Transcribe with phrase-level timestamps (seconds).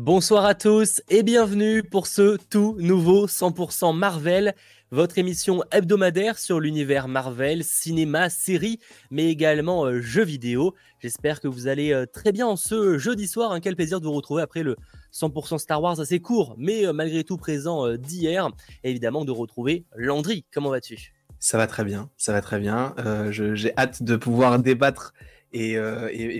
[0.00, 4.54] Bonsoir à tous et bienvenue pour ce tout nouveau 100% Marvel,
[4.92, 8.78] votre émission hebdomadaire sur l'univers Marvel, cinéma, séries,
[9.10, 10.76] mais également euh, jeux vidéo.
[11.00, 13.50] J'espère que vous allez euh, très bien en ce jeudi soir.
[13.50, 14.76] Un quel plaisir de vous retrouver après le
[15.12, 18.50] 100% Star Wars assez court, mais euh, malgré tout présent d'hier.
[18.84, 20.44] Et évidemment de retrouver Landry.
[20.54, 21.12] Comment vas-tu?
[21.40, 22.94] Ça va très bien, ça va très bien.
[23.30, 25.12] J'ai hâte de pouvoir débattre
[25.52, 25.76] et,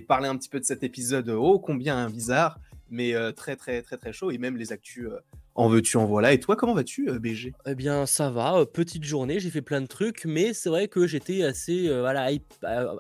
[0.07, 2.61] parler un petit peu de cet épisode ô combien bizarre
[2.91, 4.31] mais très très très très chaud.
[4.31, 5.09] Et même les actus
[5.59, 6.33] en veux-tu, en voilà.
[6.33, 8.59] Et toi, comment vas-tu, euh, BG Eh bien, ça va.
[8.59, 12.01] Euh, petite journée, j'ai fait plein de trucs, mais c'est vrai que j'étais assez euh,
[12.01, 12.29] voilà,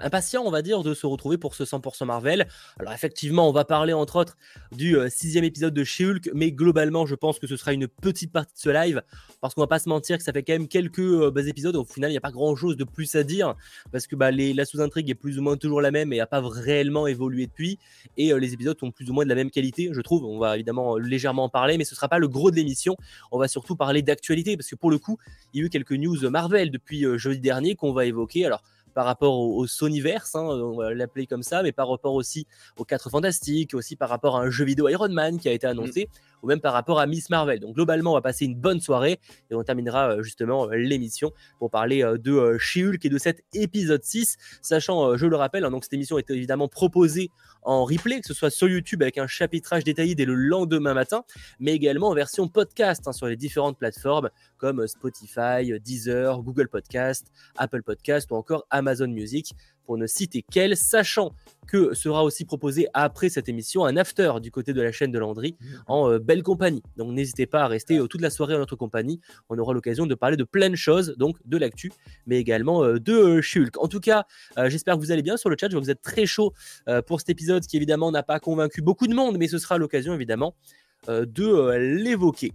[0.00, 2.48] impatient, on va dire, de se retrouver pour ce 100% Marvel.
[2.80, 4.36] Alors, effectivement, on va parler entre autres
[4.72, 8.54] du sixième épisode de She-Hulk, mais globalement, je pense que ce sera une petite partie
[8.54, 9.02] de ce live,
[9.40, 11.76] parce qu'on va pas se mentir que ça fait quand même quelques épisodes.
[11.76, 13.54] Au final, il n'y a pas grand-chose de plus à dire,
[13.92, 16.26] parce que bah, les, la sous-intrigue est plus ou moins toujours la même et n'a
[16.26, 17.78] pas réellement évolué depuis.
[18.16, 20.24] Et les épisodes sont plus ou moins de la même qualité, je trouve.
[20.24, 22.96] On va évidemment légèrement en parler, mais ce sera pas le gros de l'émission.
[23.32, 25.18] On va surtout parler d'actualité parce que pour le coup,
[25.52, 28.46] il y a eu quelques news Marvel depuis euh, jeudi dernier qu'on va évoquer.
[28.46, 28.62] Alors,
[28.94, 32.84] par rapport au, Sonyverse, hein, on va l'appeler comme ça, mais par rapport aussi aux
[32.84, 36.06] 4 Fantastiques, aussi par rapport à un jeu vidéo Iron Man qui a été annoncé,
[36.06, 36.08] mm.
[36.42, 37.60] Ou même par rapport à Miss Marvel.
[37.60, 41.32] Donc globalement, on va passer une bonne soirée et on terminera euh, justement euh, l'émission
[41.58, 45.84] pour parler de She-Hulk et de cet épisode 6, sachant, je le rappelle, hein, donc
[45.84, 47.30] cette émission est évidemment proposée
[47.62, 51.24] en replay, que ce soit sur YouTube avec un chapitrage détaillé dès le lendemain matin,
[51.60, 57.30] mais également en version podcast hein, sur les différentes plateformes comme Spotify, Deezer, Google Podcast,
[57.56, 59.54] Apple Podcast ou encore Amazon Music
[59.88, 61.32] pour ne citer qu'elle, sachant
[61.66, 65.18] que sera aussi proposé après cette émission un after du côté de la chaîne de
[65.18, 65.66] Landry mmh.
[65.86, 66.82] en euh, belle compagnie.
[66.98, 69.18] Donc n'hésitez pas à rester euh, toute la soirée en notre compagnie.
[69.48, 71.90] On aura l'occasion de parler de plein de choses, donc de l'actu,
[72.26, 73.82] mais également euh, de Shulk.
[73.82, 74.26] En tout cas,
[74.66, 75.68] j'espère que vous allez bien sur le chat.
[75.68, 76.52] Je vois que vous êtes très chaud
[77.06, 80.12] pour cet épisode qui évidemment n'a pas convaincu beaucoup de monde, mais ce sera l'occasion
[80.12, 80.54] évidemment
[81.08, 82.52] de l'évoquer.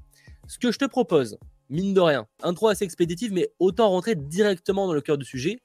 [0.47, 1.39] Ce que je te propose,
[1.69, 5.59] mine de rien, intro assez expéditive, mais autant rentrer directement dans le cœur du sujet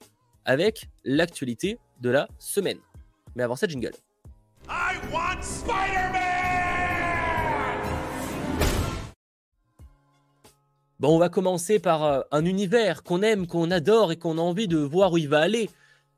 [0.49, 2.79] avec l'actualité de la semaine.
[3.37, 3.93] Mais avant ça, jingle.
[11.01, 14.41] Bon, on va commencer par euh, un univers qu'on aime, qu'on adore et qu'on a
[14.41, 15.69] envie de voir où il va aller,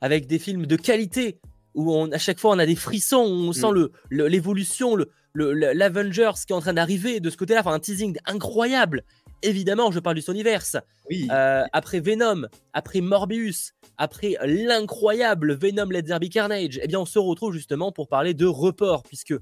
[0.00, 1.40] avec des films de qualité,
[1.74, 3.88] où on, à chaque fois on a des frissons, où on sent mm.
[4.26, 9.02] l'évolution, le, l'Avengers qui est en train d'arriver de ce côté-là, enfin un teasing incroyable.
[9.42, 10.76] Évidemment, je parle du Sonyverse.
[11.08, 11.28] Oui.
[11.30, 17.04] Euh, après Venom, après Morbius, après l'incroyable Venom Let There Be Carnage, eh bien, on
[17.04, 19.34] se retrouve justement pour parler de report, puisque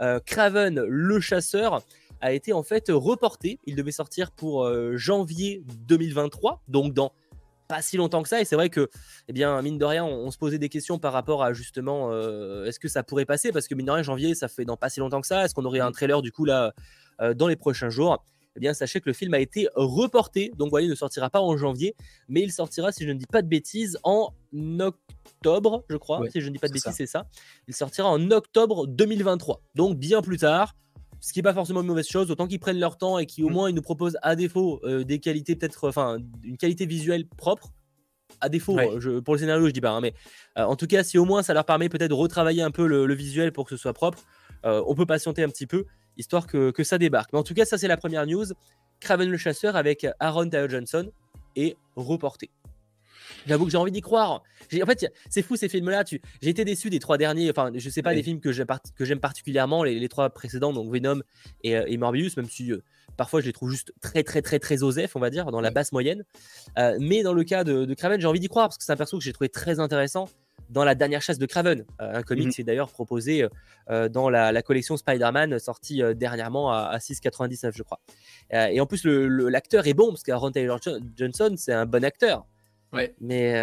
[0.00, 1.82] euh, Craven, le chasseur,
[2.20, 3.58] a été en fait reporté.
[3.66, 7.12] Il devait sortir pour euh, janvier 2023, donc dans
[7.68, 8.40] pas si longtemps que ça.
[8.40, 8.90] Et c'est vrai que,
[9.28, 12.66] eh bien, mine de rien, on, se posait des questions par rapport à justement, euh,
[12.66, 13.50] est-ce que ça pourrait passer?
[13.50, 15.44] Parce que mine de rien, janvier, ça fait dans pas si longtemps que ça.
[15.44, 16.74] Est-ce qu'on aurait un trailer du coup là
[17.34, 18.24] dans les prochains jours?
[18.56, 20.52] Eh bien sachez que le film a été reporté.
[20.58, 21.94] Donc voilà, il ne sortira pas en janvier,
[22.28, 24.32] mais il sortira, si je ne dis pas de bêtises, en
[24.78, 26.20] octobre, je crois.
[26.30, 27.26] si je ne dis pas de bêtises, c'est ça.
[27.68, 29.62] Il sortira en octobre 2023.
[29.74, 30.74] Donc bien plus tard.
[31.20, 33.44] Ce qui n'est pas forcément une mauvaise chose, autant qu'ils prennent leur temps et qu'ils
[33.44, 33.52] au mm.
[33.52, 37.72] moins ils nous proposent à défaut euh, des qualités peut-être, enfin une qualité visuelle propre,
[38.40, 38.76] à défaut,
[39.24, 40.14] pour le scénario, je dis pas, hein, mais
[40.58, 42.86] euh, en tout cas, si au moins ça leur permet peut-être de retravailler un peu
[42.86, 44.18] le, visuel pour que ce soit propre,
[44.64, 45.86] euh, on peut patienter un petit peu
[46.16, 47.32] histoire que, ça débarque.
[47.32, 48.46] Mais en tout cas, ça c'est la première news.
[49.00, 51.10] Craven le chasseur avec Aaron Taylor Johnson
[51.56, 52.50] est reporté.
[53.46, 54.42] J'avoue que j'ai envie d'y croire.
[54.82, 56.04] En fait, c'est fou ces films-là.
[56.04, 56.20] Tu...
[56.40, 57.50] J'ai été déçu des trois derniers.
[57.50, 61.22] Enfin, je sais pas des films que j'aime particulièrement, les, trois précédents, donc Venom
[61.62, 62.82] et, euh, Morbius, même si euh,
[63.16, 65.70] parfois je les trouve juste très, très, très, très osef, on va dire, dans la
[65.70, 66.24] basse moyenne.
[66.78, 68.92] Euh, mais dans le cas de, de Craven, j'ai envie d'y croire parce que c'est
[68.92, 70.28] un perso que j'ai trouvé très intéressant
[70.72, 72.64] dans la dernière chasse de Craven, euh, un comic qui mhm.
[72.64, 73.46] est d'ailleurs proposé
[73.90, 78.00] euh, dans la, collection Spider-Man sortie euh, dernièrement à, 6,99 je crois.
[78.50, 80.80] et en plus l'acteur est bon parce qu'Aaron Taylor
[81.16, 82.46] Johnson c'est un bon acteur.
[82.92, 83.14] Ouais.
[83.22, 83.54] Mais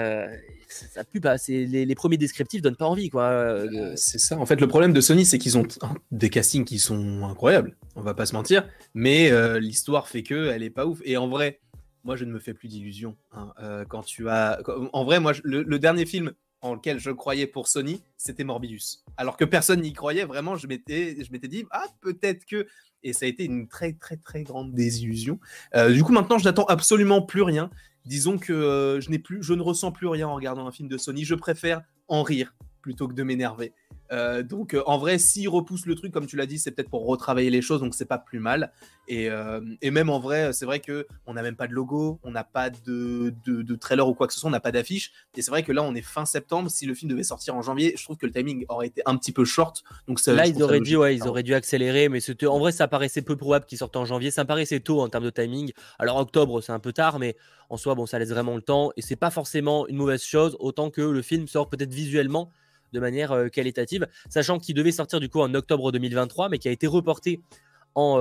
[0.68, 1.36] ça, pue pas.
[1.48, 3.64] Les, les, premiers descriptifs donnent pas envie, quoi.
[3.96, 4.36] c'est ça.
[4.40, 5.68] En fait, le problème de Sony, c'est qu'ils ont
[6.10, 7.78] des castings qui sont incroyables.
[7.96, 8.68] On va pas se mentir.
[8.96, 9.30] Mais
[9.60, 11.00] l'histoire fait que elle est pas ouf.
[11.06, 11.60] Et en vrai,
[12.04, 13.16] moi, je ne me fais plus d'illusions.
[13.32, 13.54] Hein.
[13.88, 14.60] quand tu as,
[14.94, 19.04] en vrai, moi, le, dernier film en lequel je croyais pour Sony, c'était Morbius.
[19.18, 22.68] Alors que personne n'y croyait, vraiment, je m'étais, je m'étais dit, ah, peut-être que.
[23.02, 25.40] Et ça a été une très, très, très grande désillusion.
[25.74, 27.70] Euh, du coup, maintenant, je n'attends absolument plus rien.
[28.06, 30.90] Disons que euh, je, n'ai plus, je ne ressens plus rien en regardant un film
[30.90, 31.24] de Sony.
[31.24, 33.74] Je préfère en rire plutôt que de m'énerver.
[34.12, 37.06] Euh, donc en vrai, s'il repousse le truc, comme tu l'as dit, c'est peut-être pour
[37.06, 38.72] retravailler les choses, donc c'est pas plus mal.
[39.08, 39.28] Et,
[39.82, 42.44] et, même en vrai, c'est vrai que on n'a même pas de logo, on n'a
[42.44, 45.12] pas de, de, trailer ou quoi que ce soit, on n'a pas d'affiche.
[45.36, 46.70] Et c'est vrai que là, on est fin septembre.
[46.70, 49.18] Si le film devait sortir en janvier, je trouve que le timing aurait été un
[49.18, 49.84] petit peu short.
[50.08, 53.36] Donc là, ils auraient ouais, ils auraient dû accélérer, mais en vrai, ça paraissait peu
[53.36, 54.32] probable qu'il sorte en janvier.
[54.32, 55.72] Ça me paraissait tôt en termes de timing.
[55.98, 57.36] Alors octobre, c'est un peu tard, mais
[57.70, 58.92] en soi, bon, ça laisse vraiment le temps.
[58.98, 62.52] Et c'est pas forcément une mauvaise chose, autant que le film sort peut-être visuellement
[62.94, 66.68] de manière euh, qualitative, sachant qu'il devait sortir du coup en octobre 2023, mais qui
[66.68, 67.42] a été reporté
[67.96, 68.18] en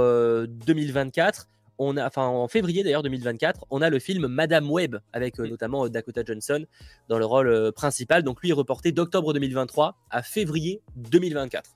[0.46, 1.40] 2024.
[1.40, 5.38] Euh, on a, enfin en février d'ailleurs 2024, on a le film Madame Web avec
[5.38, 6.64] euh, notamment Dakota Johnson
[7.08, 8.24] dans le rôle principal.
[8.24, 11.70] Donc lui est reporté d'octobre 2023 à février 2024.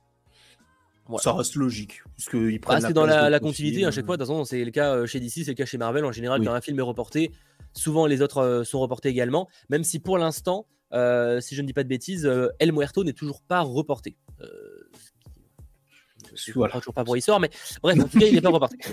[1.18, 2.02] Ça reste logique.
[2.16, 2.36] Puisque
[2.66, 5.20] ah, c'est dans la, continuité, à chaque fois, de toute façon, c'est le cas chez
[5.20, 6.04] DC, c'est le cas chez Marvel.
[6.04, 7.32] En général, quand un film est reporté,
[7.72, 9.48] souvent les autres sont reportés également.
[9.68, 13.04] Même si pour l'instant, euh, si je ne dis pas de bêtises, euh, El Muerto
[13.04, 14.16] n'est toujours pas reporté.
[14.40, 14.46] Euh,
[16.34, 16.74] je ne voilà.
[16.74, 17.50] toujours pas pour l'histoire, mais
[17.82, 18.78] bref, en tout cas, il n'est pas reporté.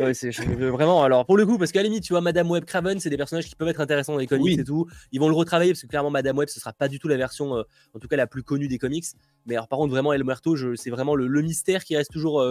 [0.00, 1.02] Ouais, c'est vraiment.
[1.02, 3.18] Alors, pour le coup, parce qu'à la limite, tu vois, Madame Web, Craven, c'est des
[3.18, 4.88] personnages qui peuvent être intéressants dans les comics et tout.
[5.12, 7.18] Ils vont le retravailler parce que clairement, Madame Web, ce sera pas du tout la
[7.18, 9.04] version, en tout cas, la plus connue des comics.
[9.44, 12.42] Mais alors, par contre, vraiment, El Muerto, c'est vraiment le, mystère qui reste toujours.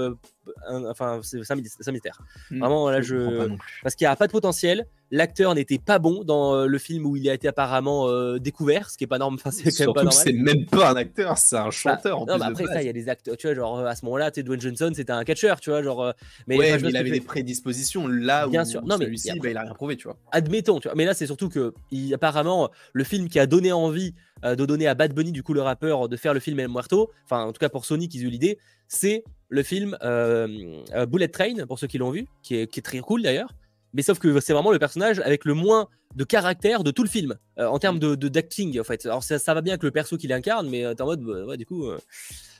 [0.69, 1.55] enfin, c'est un,
[1.91, 2.21] mystère.
[2.51, 2.59] Hmm.
[2.59, 3.49] vraiment, là, je.
[3.81, 7.05] Parce qu'il n'y a pas de potentiel l'acteur n'était pas bon dans euh, le film
[7.05, 9.39] où il a été apparemment euh, découvert, ce qui est pas normal.
[9.51, 12.21] c'est c'est même pas un acteur, c'est un bah, chanteur.
[12.21, 14.05] en non, mais après ça, il y a des acteurs, tu vois, genre à ce
[14.05, 16.01] moment-là, tu Dwayne Johnson, c'était un catcheur, tu vois, genre.
[16.03, 16.11] Euh,
[16.47, 18.81] mais, ouais, mais il avait des prédispositions là Bien où sûr.
[18.83, 20.17] Non, mais celui-ci, bah, il a rien prouvé, tu vois.
[20.31, 20.95] Admettons, tu vois.
[20.95, 24.87] Mais là, c'est surtout que il, apparemment le film qui a donné envie de donner
[24.87, 27.51] à Bad Bunny, du coup le rappeur, de faire le film El Muerto, enfin en
[27.51, 31.85] tout cas pour Sony qui a eu l'idée, c'est le film Bullet Train pour ceux
[31.85, 33.53] qui l'ont vu, qui est, qui est très cool d'ailleurs
[33.93, 37.09] mais sauf que c'est vraiment le personnage avec le moins de caractère de tout le
[37.09, 39.05] film euh, en termes de d'acting en fait.
[39.05, 41.21] Alors ça, ça, va bien avec le perso qu'il incarne, mais euh, t'es en mode
[41.21, 41.99] bah, ouais, du coup, euh,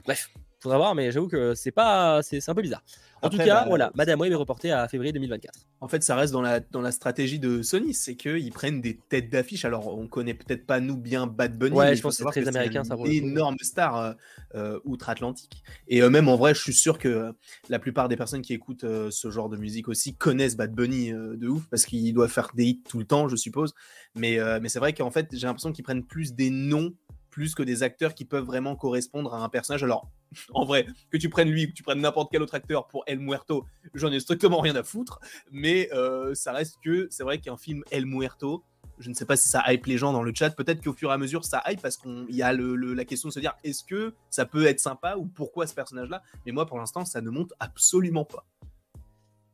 [0.06, 0.30] bref,
[0.62, 2.84] faudra voir, mais j'avoue que c'est pas, c'est un peu bizarre.
[3.24, 5.60] En tout cas, bah, voilà, Madame Web est reportée à février 2024.
[5.80, 8.98] En fait, ça reste dans la, dans la stratégie de Sony, c'est qu'ils prennent des
[8.98, 9.64] têtes d'affiche.
[9.64, 12.48] Alors, on connaît peut-être pas nous bien Bad Bunny, ouais, je pense que c'est très
[12.48, 12.96] américain, ça.
[13.06, 14.14] Énorme star euh,
[14.56, 15.64] euh, outre-Atlantique.
[15.88, 17.34] Et euh, même en vrai, je suis sûr que
[17.70, 21.48] la plupart des personnes qui écoutent ce genre de musique aussi connaissent Bad Bunny de
[21.48, 23.74] ouf parce qu'il doit faire des hits tout le temps, je suppose.
[24.16, 26.94] Mais, mais c'est vrai qu'en fait, j'ai l'impression qu'ils prennent plus des noms
[27.32, 29.84] plus que des acteurs qui peuvent vraiment correspondre à un personnage.
[29.84, 30.12] Alors,
[30.54, 33.20] en vrai, que tu prennes lui, que tu prennes n'importe quel autre acteur pour El
[33.20, 35.20] Muerto, j'en ai strictement rien à foutre.
[35.52, 38.64] Mais euh, ça reste que c'est vrai qu'un film El Muerto,
[39.00, 40.52] je ne sais pas si ça hype les gens dans le chat.
[40.52, 43.34] Peut-être qu'au fur et à mesure, ça hype parce qu'il y a la question de
[43.34, 46.22] se dire est-ce que ça peut être sympa ou pourquoi ce personnage-là?
[46.46, 48.46] Mais moi, pour l'instant, ça ne monte absolument pas.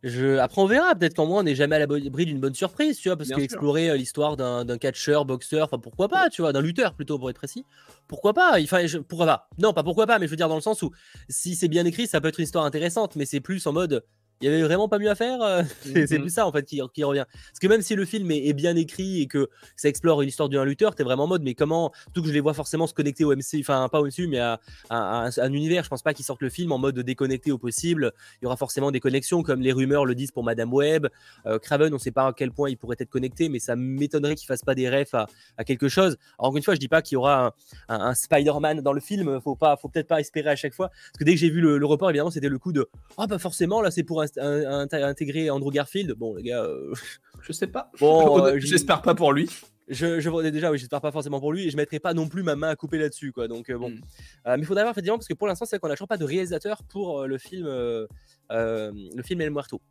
[0.04, 0.96] Après, on verra.
[0.96, 3.90] Peut-être qu'en moins, on n'est jamais à l'abri d'une bonne surprise, tu vois, parce qu'explorer
[3.90, 7.38] euh, l'histoire d'un catcheur, boxeur, enfin pourquoi pas, tu vois, d'un lutteur plutôt pour être
[7.38, 7.66] précis.
[8.08, 8.60] Pourquoi pas?
[8.62, 9.50] Enfin, Pourquoi pas?
[9.58, 10.92] Non, pas pourquoi pas, mais je veux dire dans le sens où
[11.30, 14.04] si c'est bien écrit, ça peut être une histoire intéressante, mais c'est plus en mode
[14.42, 15.42] il y avait vraiment pas mieux à faire.
[15.42, 17.26] Euh, c'est plus ça en fait qui, revient.
[17.28, 20.50] Parce que même si le film est, bien écrit et que ça explore une histoire
[20.50, 22.94] d'un lutteur, t'es vraiment en mode mais comment Tout que je les vois forcément se
[22.94, 25.84] connecter au MC, enfin pas au MCU mais à, un univers.
[25.84, 28.12] Je pense pas qu'ils sortent le film en mode déconnecté au possible.
[28.42, 31.08] Il y aura forcément des connexions comme les rumeurs le disent pour Madame Web.
[31.46, 34.36] Euh, Craven, on sait pas à quel point il pourrait être connecté, mais ça m'étonnerait
[34.36, 35.28] qu'il fasse pas des refs à,
[35.64, 36.18] quelque chose.
[36.38, 37.54] Alors, encore une fois, je dis pas qu'il y aura
[37.90, 39.40] un, Spider-Man dans le film.
[39.42, 40.90] Faut pas, faut peut-être pas espérer à chaque fois.
[40.90, 42.88] Parce que dès que j'ai vu le, report, évidemment, c'était le coup de
[43.18, 46.12] ah oh, bah forcément là c'est pour un intégrer Andrew Garfield.
[46.14, 46.94] Bon, les gars, euh,
[47.42, 47.92] je sais pas.
[48.00, 49.50] Bon, euh, j'espère pas pour lui.
[49.88, 52.44] Je, je déjà, oui, j'espère pas forcément pour lui et je mettrai pas non plus
[52.44, 53.48] ma main à couper là-dessus, quoi.
[53.48, 54.02] Donc euh, bon, mm.
[54.46, 56.26] mais il faudrait voir effectivement parce que pour l'instant, c'est qu'on a toujours pas de
[56.26, 59.82] réalisateur pour le film, le film El Muerto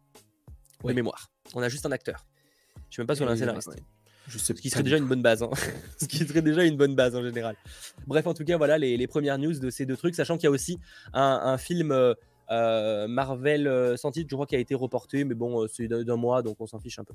[0.85, 1.31] de mémoire.
[1.55, 2.27] On a juste un acteur.
[2.91, 3.71] Je sais même pas si on a un scénariste.
[4.29, 5.43] Je sais ce qui serait déjà une bonne base.
[5.43, 5.51] Hein.
[6.01, 7.57] ce qui serait déjà une bonne base en général.
[8.07, 10.45] Bref, en tout cas, voilà les, les premières news de ces deux trucs, sachant qu'il
[10.45, 10.79] y a aussi
[11.13, 12.15] un, un film euh,
[12.49, 16.17] Marvel euh, sans titre, je crois qu'il a été reporté, mais bon, euh, c'est d'un
[16.17, 17.15] mois, donc on s'en fiche un peu.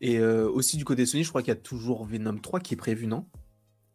[0.00, 2.76] Et aussi du côté Sony, je crois qu'il y a toujours Venom 3 qui est
[2.76, 3.26] prévu, non?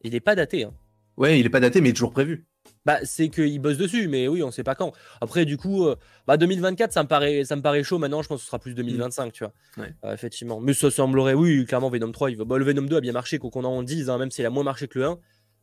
[0.04, 0.66] Il n'est pas daté.
[0.66, 0.74] Hein.
[1.16, 2.46] Ouais, il est pas daté, mais toujours prévu.
[2.86, 4.92] Bah, c'est qu'il bosse dessus, mais oui, on sait pas quand.
[5.22, 5.88] Après, du coup,
[6.28, 8.00] bah 2024, ça me paraît, ça me paraît chaud.
[8.00, 10.14] Maintenant, je pense que ce sera plus 2025, tu vois.
[10.14, 10.60] effectivement.
[10.60, 12.44] Mais ça semblerait, oui, clairement, Venom 3, il va...
[12.44, 14.64] Bah, le Venom 2 a bien marché, qu'on en dise, hein, même s'il a moins
[14.64, 15.20] marché que le 1.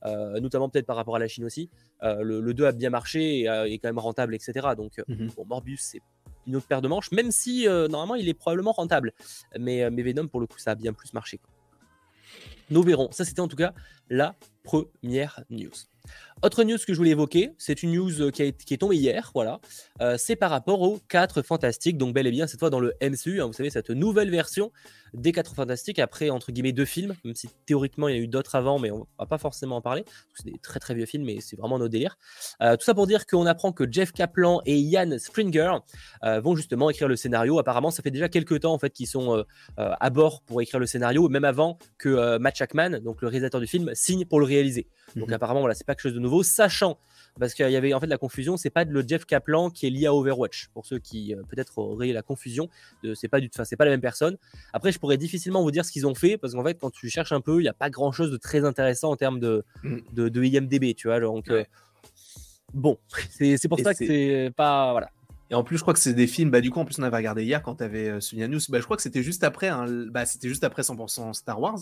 [0.07, 1.69] Euh, notamment peut-être par rapport à la Chine aussi.
[2.03, 4.69] Euh, le, 2 a bien marché et euh, est quand même rentable, etc.
[4.77, 5.31] Donc, mhm.
[5.47, 6.01] Morbius, c'est
[6.47, 9.13] une autre paire de manches, même si normalement il est probablement rentable.
[9.59, 11.39] Mais, mais, Venom, pour le coup, ça a bien plus marché.
[12.71, 13.11] Nous verrons.
[13.13, 13.75] Ça, c'était en tout cas
[14.09, 15.71] la première news.
[16.43, 19.61] Autre news que je voulais évoquer, c'est une news qui, est tombée hier, voilà.
[20.17, 23.43] C'est par rapport aux 4 Fantastiques, donc bel et bien cette fois dans le MCU,
[23.43, 24.73] hein, vous savez, cette nouvelle version
[25.15, 28.29] des 4 Fantastiques, après entre guillemets deux films, même si théoriquement il y a eu
[28.29, 31.25] d'autres avant, mais on va pas forcément en parler, c'est des très très vieux films,
[31.25, 32.17] mais c'est vraiment nos délires.
[32.63, 35.75] Euh, tout ça pour dire qu'on apprend que Jeff Kaplan et Ian Springer
[36.23, 37.59] vont justement écrire le scénario.
[37.59, 39.45] Apparemment, ça fait déjà quelques temps en fait qu'ils sont
[39.77, 43.67] à bord pour écrire le scénario, même avant que Matt Shackman, donc le réalisateur du
[43.67, 44.89] film, signe pour le réaliser.
[45.17, 46.99] Donc mmh apparemment, voilà, c'est pas quelque chose de nouveau, sachant
[47.41, 49.91] parce qu'il y avait en fait la confusion, c'est pas le Jeff Kaplan qui est
[49.91, 50.69] lié à Overwatch.
[50.75, 52.69] Pour ceux qui euh, peut-être auraient la confusion,
[53.15, 54.37] c'est pas du, c'est pas la même personne.
[54.75, 57.09] Après, je pourrais difficilement vous dire ce qu'ils ont fait parce qu'en fait, quand tu
[57.09, 59.99] cherches un peu, il n'y a pas grand-chose de très intéressant en termes de, mmh.
[60.13, 61.19] de, IMDb, tu vois.
[61.19, 61.65] Donc euh,
[62.75, 62.99] bon,
[63.31, 65.11] c'est pour ça que c'est pas voilà.
[65.49, 66.51] Et en plus, je crois que c'est des films.
[66.51, 68.61] Bah, du coup, en plus, on avait regardé hier quand tu avais euh, News.
[68.69, 69.71] Bah, je crois que c'était juste après.
[70.11, 71.81] bah, c'était juste après 100% Star Wars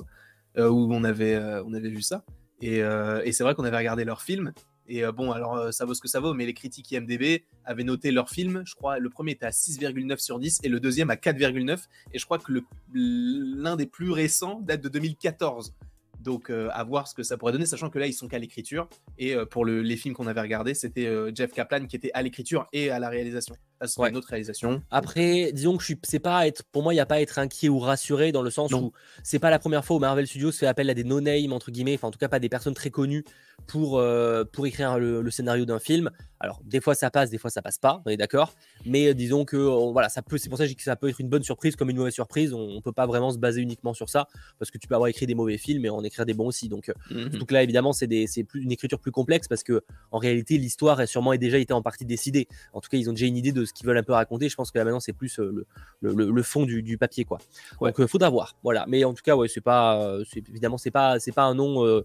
[0.57, 1.37] où on avait,
[1.67, 2.25] on avait vu ça.
[2.61, 4.53] Et, et c'est vrai qu'on avait regardé leur film
[4.89, 7.45] et euh, bon, alors euh, ça vaut ce que ça vaut, mais les critiques IMDB
[7.65, 8.63] avaient noté leur film.
[8.67, 11.85] Je crois le premier était à 6,9 sur 10 et le deuxième à 4,9.
[12.13, 12.53] Et je crois que
[12.93, 15.75] l'un des plus récents date de 2014.
[16.21, 18.39] Donc euh, à voir ce que ça pourrait donner, sachant que là ils sont qu'à
[18.39, 18.89] l'écriture.
[19.19, 22.91] Et pour les films qu'on avait regardés, c'était Jeff Kaplan qui était à l'écriture et
[22.91, 23.55] à la réalisation.
[23.81, 24.83] Ça serait une autre réalisation.
[24.91, 27.21] Après, disons que je suis, c'est pas être, pour moi, il n'y a pas à
[27.21, 28.93] être inquiet ou rassuré dans le sens où
[29.23, 31.95] c'est pas la première fois où Marvel Studios fait appel à des no-name entre guillemets,
[31.95, 33.25] enfin en tout cas pas des personnes très connues
[33.67, 36.11] pour, euh, pour écrire le, scénario d'un film.
[36.41, 38.55] Alors, des fois ça passe, des fois ça passe pas, on est d'accord.
[38.85, 41.29] Mais euh, disons que voilà, ça peut, c'est pour ça que ça peut être une
[41.29, 42.53] bonne surprise comme une mauvaise surprise.
[42.55, 45.09] On, ne peut pas vraiment se baser uniquement sur ça parce que tu peux avoir
[45.09, 46.69] écrit des mauvais films et en écrire des bons aussi.
[46.69, 49.83] Donc, euh, mmh là, évidemment, c'est, c'est plus une écriture plus complexe parce que
[50.13, 52.47] en réalité, l'histoire a sûrement déjà été en partie décidée.
[52.73, 54.49] En tout cas, ils ont déjà une idée de ce qu'ils veulent un peu raconter.
[54.49, 55.67] Je pense que là maintenant, c'est plus le,
[56.01, 57.39] le, fond du, du, papier, quoi.
[57.81, 58.57] Donc, il faudra voir.
[58.63, 58.85] Voilà.
[58.89, 62.03] Mais en tout cas, ouais, c'est pas, évidemment, c'est pas, c'est pas un nom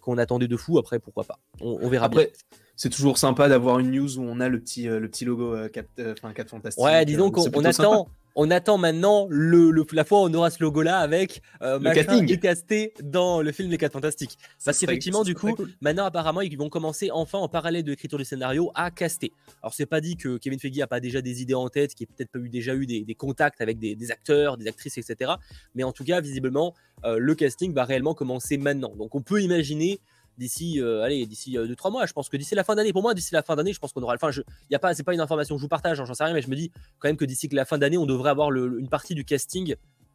[0.00, 0.78] qu'on attendait de fou.
[0.78, 2.32] Après, pourquoi pas On, verra après
[2.78, 5.56] c'est toujours sympa d'avoir une news où on a le petit, euh, le petit logo
[5.68, 6.82] 4, euh, euh, Fantastique.
[6.82, 8.08] Ouais, disons qu'on attend,
[8.40, 12.94] on attend maintenant le, la fois où on aura ce logo-là avec le casting casté
[13.02, 14.38] dans le film Les 4 Fantastiques.
[14.64, 18.24] Parce qu'effectivement, du coup, maintenant, apparemment, ils vont commencer enfin en parallèle de l'écriture du
[18.24, 19.32] scénario à caster.
[19.60, 22.04] Alors, c'est pas dit que Kevin Feige a pas déjà des idées en tête, qu'il
[22.04, 25.32] ait peut-être pas eu, déjà eu des, contacts avec des, des, acteurs, des actrices, etc.
[25.74, 28.94] Mais en tout cas, visiblement, le casting va réellement commencer maintenant.
[28.94, 29.98] Donc, on peut imaginer
[30.38, 32.06] d'ici euh, allez d'ici 2 euh, trois mois.
[32.06, 32.92] Je pense que d'ici la fin d'année.
[32.92, 34.94] Pour moi d'ici la fin d'année je pense qu'on aura enfin il y a pas
[34.94, 36.56] c'est pas une information que je vous partage hein, j'en sais rien mais je me
[36.56, 39.74] dis quand même que d'ici la fin d'année on devrait avoir une partie du casting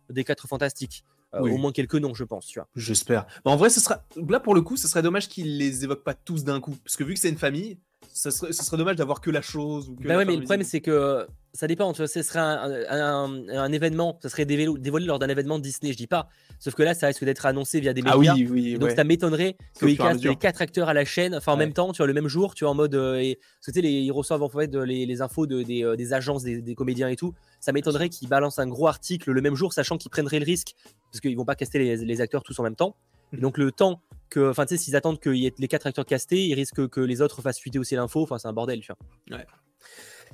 [0.09, 1.03] des quatre fantastiques.
[1.35, 2.67] Euh, au moins quelques noms je pense tu vois.
[2.75, 3.25] J'espère.
[3.43, 6.13] En vrai ce sera là pour le coup ce serait dommage qu'ils les évoquent pas
[6.13, 7.79] tous d'un coup parce que vu que c'est une famille
[8.13, 9.89] ce serait, dommage d'avoir que la chose.
[9.89, 11.91] Ou bah ouais, mais le problème, c'est que ça dépend.
[11.93, 16.07] Tu vois, ce serait un, événement, ça serait dévoilé, lors d'un événement Disney, je dis
[16.07, 16.29] pas.
[16.59, 18.31] Sauf que là, ça risque d'être annoncé via des médias.
[18.31, 21.53] Ah oui, oui, donc ça m'étonnerait qu'ils castent les quatre acteurs à la chaîne, enfin
[21.53, 22.95] en même temps, tu vois, le même jour, tu vois, en mode.
[22.95, 25.95] Euh, et, tu sais, les, ils reçoivent en fait les, les infos de, des, euh,
[25.95, 27.33] des, agences, des, comédiens et tout.
[27.59, 30.75] Ça m'étonnerait qu'ils balancent un gros article le même jour, sachant qu'ils prendraient le risque,
[31.11, 32.95] parce qu'ils vont pas caster les, les acteurs tous en même temps.
[33.33, 35.87] Et donc le temps que, enfin, tu sais, s'ils attendent qu'il y ait les quatre
[35.87, 38.23] acteurs castés, ils risquent que les autres fassent fuiter aussi l'info.
[38.23, 39.39] Enfin, c'est un bordel, tu vois.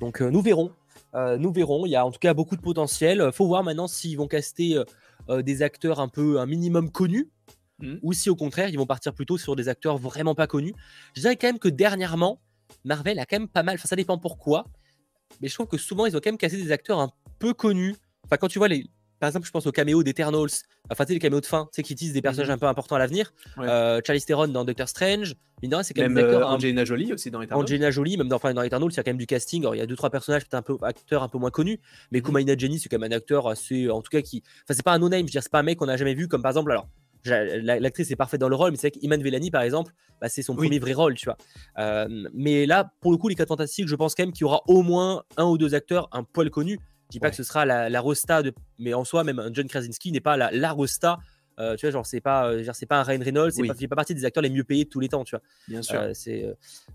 [0.00, 0.72] Donc euh, nous verrons.
[1.14, 1.86] Euh, nous verrons.
[1.86, 3.30] Il y a en tout cas beaucoup de potentiel.
[3.32, 4.82] Faut voir maintenant s'ils vont caster
[5.28, 7.30] euh, des acteurs un peu, un minimum connus.
[7.78, 7.96] Hmm.
[8.02, 10.74] Ou si au contraire ils vont partir plutôt sur des acteurs vraiment pas connus.
[11.14, 12.40] Je dirais quand même que dernièrement,
[12.84, 13.74] Marvel a quand même pas mal.
[13.76, 14.64] Enfin, ça dépend pourquoi.
[15.40, 17.96] Mais je trouve que souvent ils ont quand même cassé des acteurs un peu connus.
[18.24, 18.86] Enfin, quand tu vois les,
[19.20, 20.48] par exemple, je pense au caméo d'Eternals,
[20.90, 22.54] enfin, tu sais, les caméos de fin, tu sais, qui utilisent des personnages mhm.
[22.54, 23.32] un peu importants à l'avenir.
[23.58, 25.34] Euh, Charlie Theron dans Doctor Strange.
[25.62, 27.62] c'est quand même, même euh, Angelina Jolie aussi dans Eternals.
[27.62, 29.62] Angelina Jolie, même dans, enfin, dans Eternals, il y a quand même du casting.
[29.62, 31.80] Alors, il y a deux, trois personnages, peut-être un peu acteurs un peu moins connus.
[32.10, 33.90] Mais mm Jenny, c'est quand même un acteur assez.
[33.90, 34.42] En tout cas, qui.
[34.64, 36.14] Enfin, c'est pas un no-name, je veux dire, c'est pas un mec qu'on a jamais
[36.14, 36.88] vu, comme par exemple, alors.
[37.22, 40.40] L'actrice est parfaite dans le rôle, mais c'est vrai qu'Iman Vellani, par exemple, bah, c'est
[40.40, 41.36] son premier vrai rôle, tu vois.
[41.78, 44.44] Euh, mais là, pour le coup, les 4 fantastiques, je pense quand même qu'il y
[44.44, 46.78] aura au moins un ou deux acteurs un poil connus.
[47.10, 49.66] Je dis pas que ce sera la, la Rosta, de, mais en soi, même John
[49.66, 51.18] Krasinski n'est pas la, la Rosta.
[51.58, 53.88] Euh, tu vois, genre, c'est pas, euh, c'est pas un Ryan Reynolds, c'est pas, fait
[53.88, 55.42] pas partie des acteurs les mieux payés de tous les temps, tu vois.
[55.68, 56.00] Bien sûr.
[56.00, 56.46] Euh, c'est,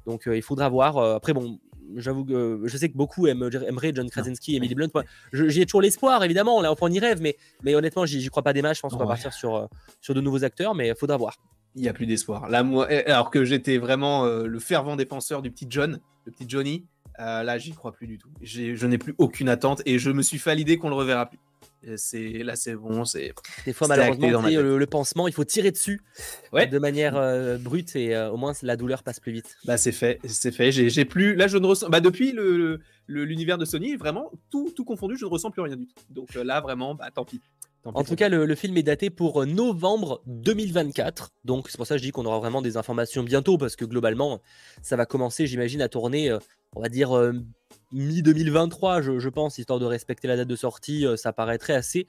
[0.05, 0.97] donc, il faudra voir.
[0.97, 1.59] après, bon,
[1.97, 4.89] j'avoue que je sais que beaucoup aimeraient John Krasinski et Emily Blunt.
[5.33, 8.61] J'ai toujours l'espoir, évidemment, là, on y rêve, mais, mais honnêtement, j'y crois pas des
[8.61, 8.77] matchs.
[8.77, 9.69] Je pense qu'on va partir sur,
[10.01, 11.35] sur de nouveaux acteurs, mais il faudra voir.
[11.75, 12.49] Il n'y a plus d'espoir.
[12.49, 16.45] Là, moi, eh, alors que j'étais vraiment le fervent défenseur du petit John, le petit
[16.47, 16.85] Johnny.
[17.19, 18.29] Euh, là, j'y crois plus du tout.
[18.41, 21.27] Je n'ai plus aucune attente et je me suis fait à l'idée qu'on le reverra
[21.27, 21.39] plus.
[21.97, 23.05] C'est là, c'est bon.
[23.05, 23.33] C'est
[23.65, 26.01] des fois malheureusement le, pansement, il faut tirer dessus
[26.51, 29.55] de manière euh, brute et euh, au moins la douleur passe plus vite.
[29.65, 30.71] Bah c'est fait, c'est fait.
[30.71, 31.89] J'ai plus là, je ne ressens.
[31.89, 35.75] Bah depuis le l'univers de Sony, vraiment tout tout confondu, je ne ressens plus rien
[35.75, 35.95] du tout.
[36.09, 37.39] Donc là, vraiment, bah tant pis.
[37.93, 41.31] En tout cas, le, film est daté pour novembre 2024.
[41.43, 43.85] Donc, c'est pour ça que je dis qu'on aura vraiment des informations bientôt, parce que
[43.85, 44.41] globalement,
[44.81, 46.39] ça va commencer, j'imagine, à tourner, euh,
[46.75, 47.33] on va dire, euh,
[47.91, 51.05] mi-2023, je, pense, histoire de respecter la date de sortie.
[51.05, 52.07] Euh, ça paraîtrait assez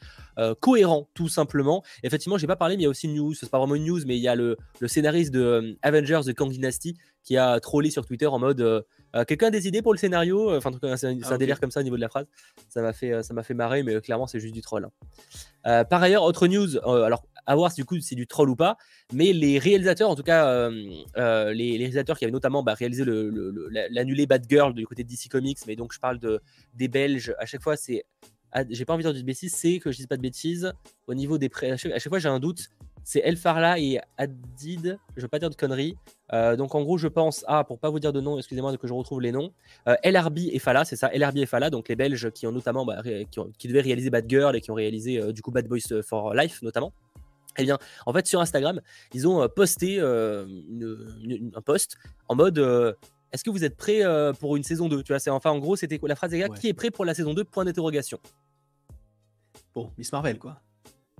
[0.60, 1.82] cohérent, tout simplement.
[2.02, 3.34] Effectivement, j'ai pas parlé, mais il y a aussi une news.
[3.34, 6.32] C'est pas vraiment une news, mais il y a le, le scénariste de Avengers The
[6.32, 8.84] Kang Dynasty qui a trollé sur Twitter en mode
[9.16, 11.80] euh, quelqu'un a des idées pour le scénario Enfin, c'est un, ah, délire comme ça
[11.80, 12.26] au niveau de la phrase.
[12.68, 14.84] Ça m'a fait, ça m'a fait marrer, mais clairement, c'est juste du troll.
[14.84, 14.90] Hein.
[15.66, 16.76] Euh, par ailleurs, autre news.
[16.76, 18.76] Euh, alors, à voir si du coup c'est du troll ou pas,
[19.12, 23.04] mais les réalisateurs, en tout cas, les, réalisateurs qui avaient notamment bah, réalisé
[23.90, 26.40] l'annulé Bad Girl du côté de DC Comics, mais donc je parle de
[26.74, 27.34] des Belges.
[27.38, 28.04] À chaque fois, c'est
[28.70, 30.72] j'ai pas envie de dire de bêtises, c'est que je dis pas de bêtises.
[31.06, 32.68] Au niveau des prêts, à chaque fois j'ai un doute
[33.06, 35.96] c'est El Farla et Adid, je veux pas dire de conneries.
[36.32, 38.88] Euh, donc en gros, je pense, ah, pour pas vous dire de nom, excusez-moi que
[38.88, 39.52] je retrouve les noms,
[39.86, 42.84] euh, LRB et Fala, c'est ça, LRB et Fala, donc les Belges qui ont notamment,
[42.84, 43.00] bah,
[43.58, 46.34] qui, devaient réaliser Bad Girl et qui ont réalisé euh, du coup Bad Boys for
[46.34, 46.92] Life notamment.
[47.58, 48.80] Eh bien, en fait, sur Instagram,
[49.14, 51.96] ils ont posté un post
[52.28, 52.58] en mode
[53.32, 54.02] Est-ce que vous êtes prêts
[54.40, 56.68] pour une saison 2 Tu vois, c'est enfin en gros, c'était la phrase exacte Qui
[56.68, 58.18] est prêt pour la saison 2 Point d'interrogation.
[59.74, 60.60] Bon, Miss Marvel, quoi.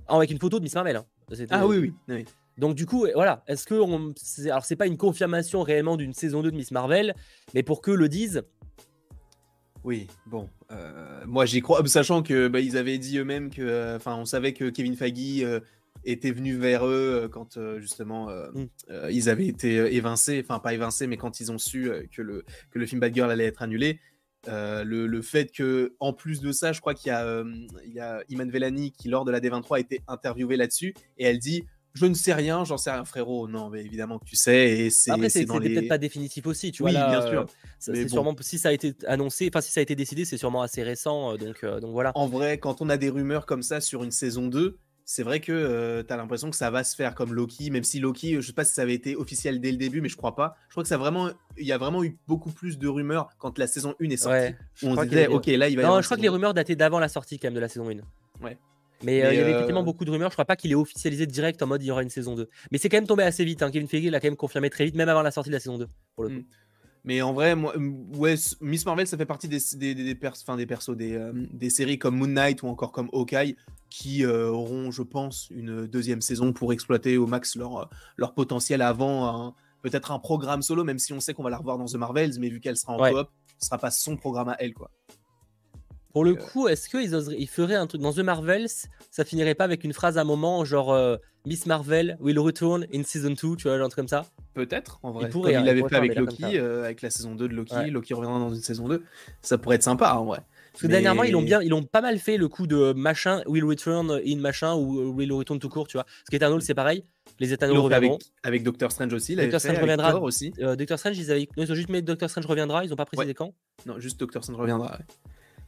[0.09, 0.97] Ah, avec une photo de Miss Marvel.
[0.97, 1.07] Hein.
[1.51, 2.25] Ah oui, oui,
[2.59, 4.15] Donc du coup, voilà, est-ce que on...
[4.47, 7.15] alors c'est pas une confirmation réellement d'une saison 2 de Miss Marvel,
[7.55, 8.43] mais pour que le disent.
[9.85, 13.97] Oui, bon, euh, moi j'y crois, sachant que bah, ils avaient dit eux-mêmes que, euh,
[13.97, 15.61] enfin, on savait que Kevin Feige euh,
[16.05, 18.67] était venu vers eux quand justement mm.
[19.11, 22.79] ils avaient été évincés, enfin pas évincés, mais quand ils ont su que le que
[22.79, 24.01] le film Bad Girl allait être annulé.
[24.47, 27.45] Le, fait que, en plus de ça, je crois qu'il y, a,
[27.85, 31.25] il y a Iman Velani qui, lors de la D23, a été interviewée là-dessus et
[31.25, 31.65] elle dit
[31.97, 33.49] je ne sais rien, j'en sais rien, frérot.
[33.49, 34.71] Non, mais évidemment que tu sais.
[34.71, 36.91] Et c'est, Après, c'est, peut-être pas définitif aussi, tu vois.
[36.91, 37.47] Oui, bien sûr.
[37.79, 40.63] c'est sûrement, si ça a été annoncé, enfin, si ça a été décidé, c'est sûrement
[40.63, 41.37] assez récent.
[41.37, 42.13] Donc, donc voilà.
[42.15, 45.39] En vrai, quand on a des rumeurs comme ça sur une saison 2, c'est vrai
[45.39, 48.41] que tu as l'impression que ça va se faire comme Loki, même si Loki, je
[48.41, 50.57] sais pas si ça avait été officiel dès le début, mais je crois pas.
[50.67, 53.57] Je crois que ça vraiment, il y a vraiment eu beaucoup plus de rumeurs quand
[53.57, 54.55] la saison 1 est sortie.
[54.83, 55.85] on se disait, ok, là il va.
[55.85, 57.89] Non, je crois que les rumeurs dataient d'avant la sortie quand même de la saison
[57.89, 58.45] 1.
[58.45, 58.59] Ouais.
[59.05, 60.31] Mais, il y avait effectivement beaucoup de rumeurs.
[60.31, 62.49] Je crois pas qu'il est officialisé direct en mode il y aura une saison 2.
[62.73, 63.63] Mais c'est quand même tombé assez vite.
[63.63, 63.71] Hein.
[63.71, 65.79] Kevin Feige l'a quand même confirmé très vite, même avant la sortie de la saison
[65.79, 65.87] 2.
[66.17, 66.35] Pour le coup.
[66.37, 66.45] Mm.
[67.07, 67.75] Mais en vrai, moi,
[68.17, 70.45] ouais, Miss Marvel, ça fait partie des, des, des, des persos,
[70.97, 73.57] des, des séries comme Moon Knight ou encore comme Hawkeye,
[73.89, 77.85] qui euh, auront, je pense, une deuxième saison pour exploiter au max leur, euh,
[78.17, 81.79] leur potentiel avant peut-être un programme solo, même si on sait qu'on va la revoir
[81.79, 84.57] dans The Marvels, mais vu qu'elle sera en coop, ce sera pas son programme à
[84.59, 84.91] elle, quoi.
[86.17, 88.71] Pour le euh, coup, est-ce qu'ils ils feraient un truc dans The Marvels
[89.11, 90.99] Ça finirait pas avec une phrase à un moment, genre
[91.45, 94.25] Miss Marvel will return in season 2, tu vois, un truc comme ça?
[94.55, 95.27] Peut-être, en vrai.
[95.27, 98.39] Il Comme il l'avait fait avec Loki, avec la saison 2 de Loki, Loki reviendra
[98.39, 99.05] dans une saison 2.
[99.43, 100.41] Ça pourrait être sympa, en vrai.
[100.73, 103.43] Parce que dernièrement, ils ont bien, ils ont pas mal fait le coup de machin,
[103.47, 106.05] will return in machin ou will return tout court, tu vois.
[106.05, 107.05] Parce qu'Eternal, c'est pareil.
[107.41, 108.15] Les Eternals reviendront.
[108.15, 109.37] Avec, avec, Doctor Strange aussi.
[109.37, 110.55] Doctor Strange reviendra aussi.
[110.61, 111.47] Euh, Doctor Strange, ils, avaient...
[111.59, 113.53] ils ont juste mis Doctor Strange reviendra, ils ont pas précisé quand.
[113.85, 114.99] Non, juste Doctor Strange reviendra.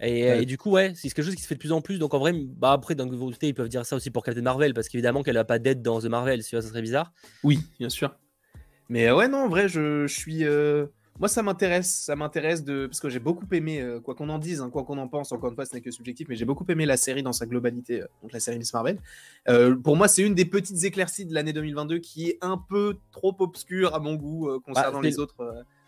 [0.00, 1.98] Et, du coup, ouais, c'est quelque chose qui se fait de plus en plus.
[1.98, 4.74] Donc en vrai, bah après, d'un côté, ils peuvent dire ça aussi pour Captain Marvel,
[4.74, 7.12] parce qu'évidemment qu'elle a pas d'aide dans The Marvel, ça serait bizarre.
[7.42, 8.14] Oui, bien sûr.
[8.88, 10.44] Mais ouais, non, en vrai, je, je suis.
[10.44, 10.86] Euh,
[11.18, 14.38] moi, ça m'intéresse, ça m'intéresse de parce que j'ai beaucoup aimé, euh, quoi qu'on en
[14.38, 15.32] dise, hein, quoi qu'on en pense.
[15.32, 17.46] Encore une fois, ce n'est que subjectif, mais j'ai beaucoup aimé la série dans sa
[17.46, 18.98] globalité, euh, donc la série Miss Marvel.
[19.48, 22.98] Euh, pour moi, c'est une des petites éclaircies de l'année 2022 qui est un peu
[23.10, 25.34] trop obscure à mon goût concernant bah, les autres.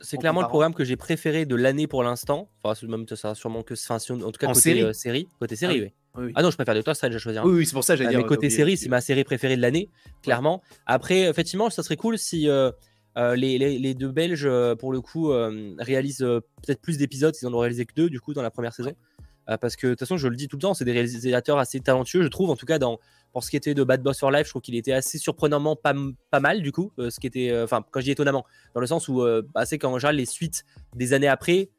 [0.01, 2.49] c'est clairement le programme que j'ai préféré de l'année pour l'instant.
[2.65, 5.55] Enfin, même ça sera sûrement que, enfin, en tout cas en côté série, série, côté
[5.55, 6.33] série, ah, oui.
[6.35, 7.45] Ah non, je préfère de toi, ça déjà choisir.
[7.45, 8.17] Oui, oui c'est pour ça que j'ai dit.
[8.17, 9.89] Mais côté série, c'est ma série préférée de l'année,
[10.23, 10.61] clairement.
[10.87, 12.49] Après, effectivement, ça serait cool si
[13.17, 16.19] euh, les, deux Belges, euh, pour le coup, euh, réalisent
[16.63, 17.35] peut-être plus d'épisodes.
[17.41, 18.95] Ils en ont réalisé que deux, du coup, dans la première saison.
[19.61, 21.81] parce que, de toute façon, je le dis tout le temps, c'est des réalisateurs assez
[21.81, 22.51] talentueux, je trouve.
[22.51, 23.01] En tout cas, dans,
[23.33, 25.77] pour ce qui était de Bad Boss for Life, je trouve qu'il était assez surprenamment
[25.77, 26.93] pas, mal, du coup.
[26.99, 28.45] ce qui était, enfin, quand je dis étonnamment,
[28.75, 31.71] dans le sens où, bah, c'est qu'en général, les suites des années après,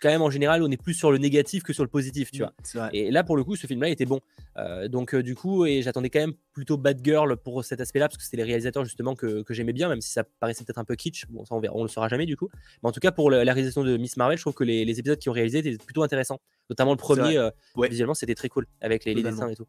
[0.00, 2.42] quand même en général on est plus sur le négatif que sur le positif tu
[2.42, 2.90] vois.
[2.92, 4.20] Et là pour le coup ce film là était bon.
[4.56, 7.98] Euh, donc euh, du coup et j'attendais quand même plutôt Bad Girl pour cet aspect
[7.98, 10.78] là parce que c'était les réalisateurs justement que, j'aimais bien même si ça paraissait peut-être
[10.78, 11.26] un peu kitsch.
[11.28, 12.48] Bon ça on verra on le saura jamais du coup.
[12.82, 15.18] Mais en tout cas pour la, réalisation de Miss Marvel je trouve que les, épisodes
[15.18, 16.40] qui ont réalisé étaient plutôt intéressants.
[16.70, 17.50] Notamment le premier euh,
[17.88, 19.66] visuellement c'était très cool avec les, dessins et tout.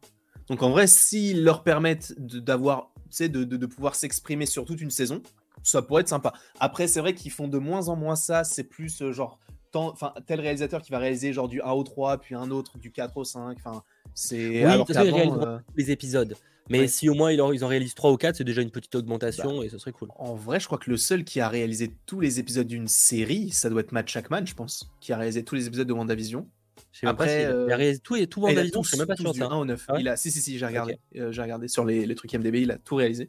[0.48, 4.90] Donc en vrai s'ils leur permettent d'avoir de, de, de pouvoir s'exprimer sur toute une
[4.90, 5.22] saison
[5.62, 6.32] ça pourrait être sympa.
[6.60, 8.44] Après, c'est vrai qu'ils font de moins en moins ça.
[8.44, 9.38] C'est plus genre
[9.74, 12.90] enfin tel réalisateur qui va réaliser genre du 1 au 3 puis un autre du
[12.90, 13.82] 4 au 5 enfin
[14.14, 16.34] c'est oui, euh, les épisodes
[16.70, 18.70] mais si au moins ils en, ils en réalisent 3 ou 4 c'est déjà une
[18.70, 21.40] petite augmentation bah, et ce serait cool en vrai je crois que le seul qui
[21.40, 25.12] a réalisé tous les épisodes d'une série ça doit être Matt Shackman je pense qui
[25.12, 26.46] a réalisé tous les épisodes de WandaVision
[26.92, 29.06] Je sais Après, pas a- il a euh, réalisé tout tout WandaVision, je suis même
[29.06, 29.46] pas sûr du ça.
[29.46, 29.84] 1 au 9.
[29.88, 30.94] Ah ouais il a, si, si, si, j'ai regardé.
[30.94, 31.20] Ok.
[31.20, 33.28] Euh, j'ai regardé sur les, les trucs IMDb, il a tout réalisé.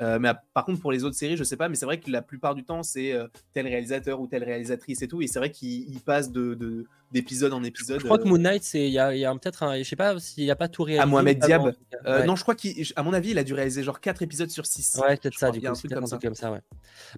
[0.00, 2.00] Euh, mais à- par contre, pour les autres séries, je sais pas, mais c'est vrai
[2.00, 5.22] que la plupart du temps, c'est euh, tel réalisateur ou telle réalisatrice et tout.
[5.22, 8.00] Et c'est vrai qu'il il passe de, de- d'épisode en épisode.
[8.00, 9.76] Je crois que euh, Moon Knight, c'est il y a, il y a peut-être un,
[9.78, 11.06] je sais pas s'il n'y a pas tout réalisé.
[11.08, 11.62] Mohamed ou pas, Diab.
[12.06, 12.26] Ouais.
[12.26, 14.98] Non, je crois qu'à mon avis, il a dû réaliser genre 4 épisodes sur 6.
[15.02, 15.66] Ouais, peut-être ça, du coup.
[15.68, 16.26] un truc comme un truc ça.
[16.26, 16.60] comme ça, ouais.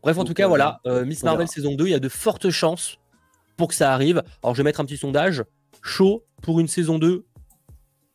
[0.02, 2.50] Bref, en Donc, tout cas, voilà, Miss Marvel saison 2, il y a de fortes
[2.50, 2.98] chances
[3.56, 4.22] pour que ça arrive.
[4.42, 5.44] Alors, je vais mettre un petit sondage
[5.80, 7.24] chaud pour une saison 2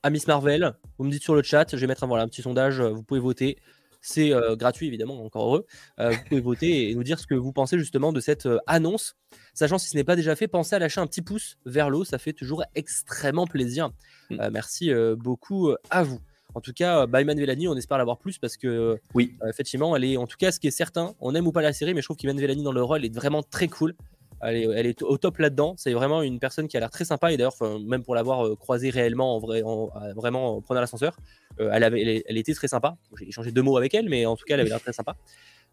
[0.04, 0.74] à Miss Marvel.
[0.98, 3.04] Vous me dites sur le chat, je vais mettre un, voilà, un petit sondage, vous
[3.04, 3.58] pouvez voter.
[4.02, 5.66] C'est euh, gratuit, évidemment, encore heureux.
[6.00, 8.60] Euh, vous pouvez voter et nous dire ce que vous pensez justement de cette euh,
[8.68, 9.16] annonce.
[9.54, 11.98] Sachant si ce n'est pas déjà fait, pensez à lâcher un petit pouce vers le
[11.98, 13.92] haut, ça fait toujours extrêmement plaisir.
[14.30, 14.50] Mm.
[14.52, 16.20] Merci beaucoup à vous.
[16.56, 19.36] En tout cas, Bayman Vellani, on espère l'avoir plus parce que Oui.
[19.48, 21.74] effectivement, elle est, en tout cas, ce qui est certain, on aime ou pas la
[21.74, 23.96] série, mais je trouve qu'Iman Vellani dans le rôle est vraiment très cool.
[24.42, 25.76] Elle est, elle est au top là-dedans.
[25.78, 27.32] C'est vraiment une personne qui a l'air très sympa.
[27.32, 31.18] Et d'ailleurs, même pour l'avoir euh, croisée réellement, en vrai, en- vraiment en prenant l'ascenseur,
[31.60, 32.96] euh, elle, avait, elle, est- elle était très sympa.
[33.18, 35.16] J'ai échangé deux mots avec elle, mais en tout cas, elle avait l'air très sympa.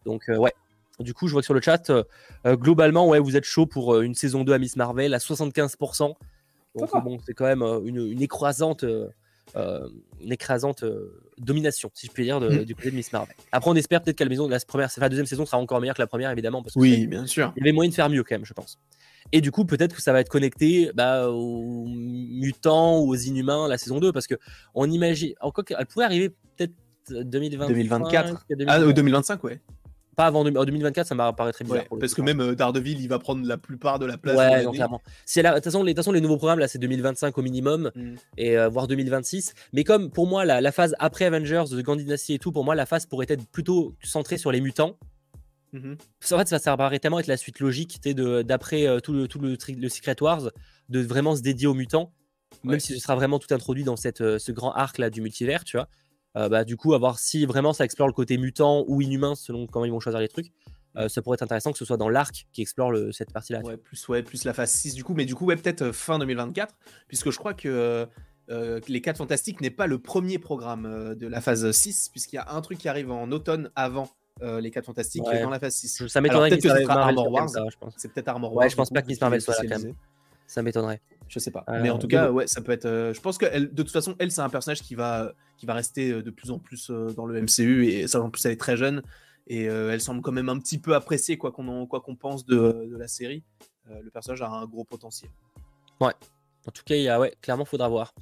[0.05, 0.53] Donc, euh, ouais.
[0.99, 1.93] Du coup, je vois que sur le chat,
[2.47, 6.15] globalement, ouais, vous êtes chaud pour une saison 2 à Miss Marvel à 75%.
[6.75, 8.85] Donc, bon, c'est quand même une, une écrasante,
[9.55, 12.65] une écrasante euh, domination, si je puis dire, de- Mm.
[12.65, 13.35] du côté de Miss Marvel.
[13.53, 15.97] Après, on espère peut-être que la, maison, la, première, la deuxième saison sera encore meilleure
[15.97, 16.63] que la première, évidemment.
[16.63, 17.53] Parce que Oui, bien sûr.
[17.57, 18.79] il y avait moyen de faire mieux quand même, je pense.
[19.33, 23.67] Et du coup, peut-être que ça va être connecté bah, aux mutants ou aux inhumains
[23.69, 24.37] la saison 2, parce que
[24.75, 25.35] on imagine.
[25.41, 26.73] Encore qu'elle pourrait arriver peut-être
[27.11, 28.45] 2025, 2024.
[28.51, 28.67] 2025.
[28.69, 29.61] Ah, euh, 2025, ouais.
[30.17, 31.83] Pas avant deux- en 2024, ça m'apparaîtrait bizarre.
[31.91, 32.23] Ouais, parce coup.
[32.23, 34.35] que même euh, Daredevil, il va prendre la plupart de la place.
[34.35, 35.03] de Ouais, non, clairement.
[35.05, 38.15] De toute façon, les, façon, nouveaux programmes, là, c'est 2025 au minimum, Mm.
[38.39, 39.53] et euh, voire 2026.
[39.75, 42.65] Mais comme pour moi, la, la phase après Avengers, de Gandhi Dynasty et tout, pour
[42.65, 44.97] moi, la phase pourrait être plutôt centrée sur les mutants.
[45.75, 45.99] Mhm.
[46.33, 48.01] En fait, ça, ça paraît tellement être la suite logique
[48.45, 50.51] d'après euh, tout, le, tout le, le Secret Wars,
[50.89, 52.11] de vraiment se dédier aux mutants,
[52.65, 52.81] même Ouais.
[52.81, 55.65] si ce sera vraiment tout introduit dans cette, euh, ce grand arc là du multivers,
[55.65, 55.89] tu vois.
[56.37, 59.35] Euh, bah, du coup, à voir si vraiment ça explore le côté mutant ou inhumain
[59.35, 60.53] selon comment ils vont choisir les trucs.
[60.99, 63.61] euh, ça pourrait être intéressant que ce soit dans l'arc qui explore le- cette partie-là.
[63.61, 65.93] Ouais, plus, ouais, plus la phase 6 du coup, mais du coup, ouais, peut-être euh,
[65.93, 66.75] fin 2024,
[67.07, 68.07] puisque je crois que
[68.51, 72.39] euh, les 4 Fantastiques n'est pas le premier programme de la phase 6, puisqu'il y
[72.39, 74.09] a un truc qui arrive en automne avant
[74.43, 75.43] euh, les 4 Fantastiques Ouais.
[75.43, 75.99] dans la phase 6.
[76.01, 76.09] vois.
[76.09, 77.49] Ça m'étonnerait que ce Armor soit comme Wars.
[77.51, 77.95] ça, je pense.
[77.99, 78.69] C'est peut-être Armor Ouais, Wars.
[78.71, 79.95] je pense pas que Miss Marvel soit là, quand officialisé.
[80.47, 81.01] Ça m'étonnerait.
[81.29, 81.65] Je sais pas.
[81.69, 82.35] Euh, mais en tout cas, bon.
[82.37, 82.85] ouais, ça peut être.
[82.85, 85.67] euh, je pense que elle- de toute façon, elle, c'est un personnage qui va, qui
[85.67, 88.53] va rester euh, de plus en plus dans le MCU et ça, en plus, elle
[88.53, 89.03] est très jeune
[89.49, 91.87] et euh, elle semble quand même un petit peu appréciée, quoi qu'on
[92.19, 93.43] pense de, de la série.
[93.89, 95.31] Le personnage a un gros potentiel.
[96.01, 98.13] En tout cas, il y a, ouais, clairement, faudra voir.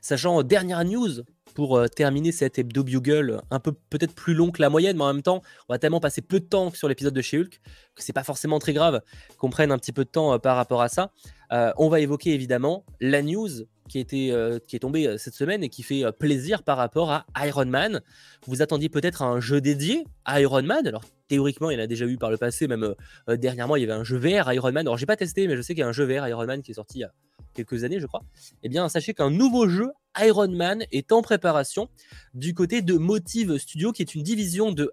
[0.00, 1.22] Sachant, dernière news
[1.60, 5.04] pour euh, terminer cet hebdo bugle un peu peut-être plus long que la moyenne, mais
[5.04, 7.60] en même temps, on va tellement passer peu de temps sur l'épisode de chez Hulk
[7.94, 9.02] que c'est pas forcément très grave
[9.36, 11.12] qu'on prenne un petit peu de temps euh, par rapport à ça.
[11.52, 13.50] Euh, on va évoquer évidemment la news
[13.90, 17.66] qui, euh, qui est tombée cette semaine et qui fait plaisir par rapport à Iron
[17.66, 18.00] Man.
[18.46, 20.86] Vous attendiez peut-être un jeu dédié à Iron Man?
[20.86, 23.82] Alors, théoriquement, il y en a déjà eu par le passé, même euh, dernièrement, il
[23.82, 24.86] y avait un jeu VR Iron Man.
[24.86, 26.60] Alors, j'ai pas testé, mais je sais qu'il y a un jeu VR Iron Man
[26.60, 27.12] qui est sorti il y a
[27.54, 28.22] quelques années, je crois.
[28.64, 31.88] Eh bien, sachez qu'un nouveau jeu Iron Man est en préparation
[32.34, 34.92] du côté de Motive Studio, qui est une division de,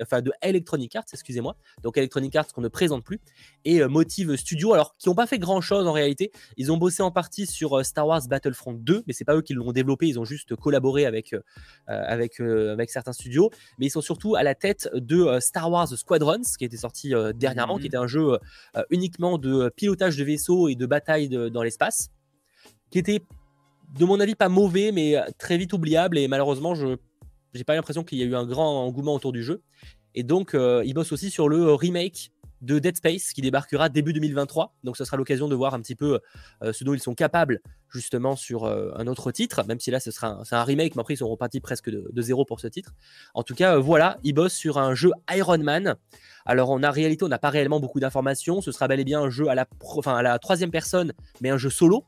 [0.00, 1.56] enfin, de Electronic Arts, excusez-moi.
[1.82, 3.20] Donc Electronic Arts qu'on ne présente plus,
[3.64, 6.30] et euh, Motive Studio, alors qui n'ont pas fait grand-chose en réalité.
[6.56, 9.42] Ils ont bossé en partie sur euh, Star Wars Battlefront 2, mais c'est pas eux
[9.42, 11.40] qui l'ont développé, ils ont juste collaboré avec, euh,
[11.86, 13.50] avec, avec certains studios.
[13.78, 17.14] Mais ils sont surtout à la tête de euh, Star Wars Squadrons, qui était sorti
[17.14, 17.80] euh, dernièrement, Mhm.
[17.80, 18.32] qui était un jeu
[18.76, 22.10] euh, uniquement de pilotage de vaisseaux et de bataille de- dans l'espace,
[22.90, 23.20] qui était
[23.98, 26.18] de mon avis pas mauvais, mais euh, très vite oubliable.
[26.18, 26.96] Et malheureusement, je
[27.54, 29.62] j'ai pas l'impression qu'il y a eu un grand engouement autour du jeu.
[30.16, 32.30] Et donc, euh, ils bossent aussi sur le euh, remake
[32.62, 34.74] de Dead Space qui débarquera début 2023.
[34.84, 36.20] Donc, ce sera l'occasion de voir un petit peu
[36.62, 40.00] euh, ce dont ils sont capables justement sur euh, un autre titre, même si là,
[40.00, 42.66] ce sera un, remake, mais après, ils sont repartis presque de, de zéro pour ce
[42.66, 42.94] titre.
[43.34, 45.96] En tout cas, euh, voilà, ils bossent sur un jeu Iron Man.
[46.46, 48.60] Alors, en réalité, on n'a pas réellement beaucoup d'informations.
[48.60, 51.12] Ce sera bel et bien un jeu à la, pro- enfin, à la troisième personne,
[51.40, 52.04] mais un jeu solo.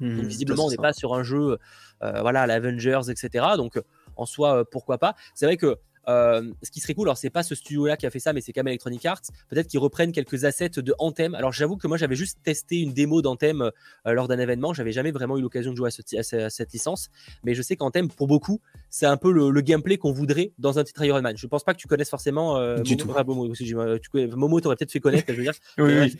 [0.00, 1.58] Donc, visiblement, on n'est pas sur un jeu
[2.00, 3.44] voilà, à la Avengers, etc.
[3.56, 3.80] Donc,
[4.16, 5.14] en soi, pourquoi pas.
[5.34, 8.10] C'est vrai que euh, ce qui serait cool, alors c'est pas ce studio-là qui a
[8.10, 9.22] fait ça, mais c'est quand même Electronic Arts.
[9.48, 11.34] Peut-être qu'ils reprennent quelques assets de Anthem.
[11.34, 13.70] Alors j'avoue que moi j'avais juste testé une démo d'Anthem euh,
[14.12, 14.72] lors d'un événement.
[14.72, 17.08] J'avais jamais vraiment eu l'occasion de jouer à, ce, à, ce, à, cette licence,
[17.44, 18.60] mais je sais qu'Anthem, pour beaucoup,
[18.90, 21.36] c'est un peu le, le, gameplay qu'on voudrait dans un titre Iron Man.
[21.36, 23.14] Je pense pas que tu connaisses forcément euh, du Momo, tout.
[23.16, 25.54] Ah, Momo, aussi, tu connais, Momo t'aurais peut-être fait connaître, je veux dire.
[25.78, 26.18] oui, oui.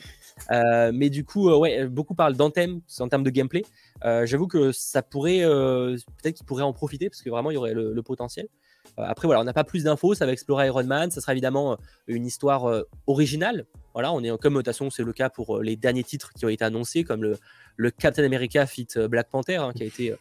[0.93, 3.65] Mais du coup, ouais, beaucoup parlent d'Anthem en termes de gameplay.
[4.03, 7.75] J'avoue que ça pourrait, peut-être qu'ils pourraient en profiter parce que vraiment il y aurait
[7.75, 8.49] le, le potentiel.
[8.97, 10.15] Après, voilà, on n'a pas plus d'infos.
[10.15, 11.11] Ça va explorer Iron Man.
[11.11, 13.67] Ça sera évidemment une histoire originale.
[13.95, 16.45] Voilà, on est comme de toute façon, c'est le cas pour les derniers titres qui
[16.45, 17.39] ont été annoncés, comme le,
[17.77, 20.15] le Captain America fit Black Panther, hein, qui a été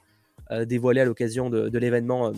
[0.65, 2.31] dévoilé à l'occasion de, l'événement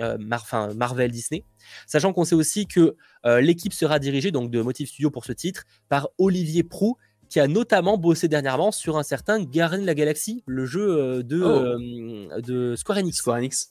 [0.00, 1.44] Marvel Disney.
[1.86, 5.64] Sachant qu'on sait aussi que l'équipe sera dirigée, donc de Motive Studio pour ce titre,
[5.88, 6.96] par Olivier Prou,
[7.28, 11.22] qui a notamment bossé dernièrement sur un certain Garen de la Galaxie, le jeu euh,
[11.22, 11.48] de, oh.
[11.48, 13.18] euh, de Square Enix.
[13.18, 13.70] Square Enix.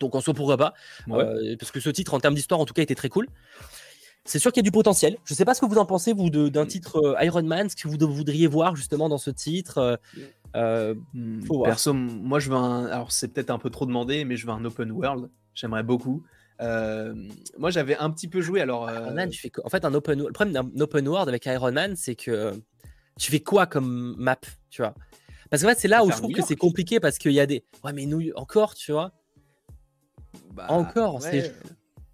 [0.00, 0.74] Donc en soi, pourquoi pas
[1.10, 3.28] euh, Parce que ce titre, en termes d'histoire, en tout cas, était très cool.
[4.24, 5.18] C'est sûr qu'il y a du potentiel.
[5.24, 6.68] Je ne sais pas ce que vous en pensez, vous, d'un mm.
[6.68, 10.00] titre Iron Man, ce que vous voudriez voir justement dans ce titre.
[10.54, 12.86] Mm, perso, moi, je veux un.
[12.86, 15.30] Alors, c'est peut-être un peu trop demandé, mais je veux un open world.
[15.54, 16.24] J'aimerais beaucoup.
[16.60, 17.14] Euh,
[17.58, 18.60] moi, j'avais un petit peu joué.
[18.60, 20.18] Alors, Man, tu fais En fait, un open...
[20.18, 22.52] le problème d'un open world avec Iron Man, c'est que
[23.18, 24.36] tu fais quoi comme map,
[24.70, 24.94] tu vois?
[25.50, 27.46] Parce que fait, c'est là où je trouve que c'est compliqué parce qu'il y a
[27.46, 27.64] des.
[27.84, 29.12] Ouais, mais nous, encore, tu vois?
[30.56, 31.54] Bah, Encore, c'est.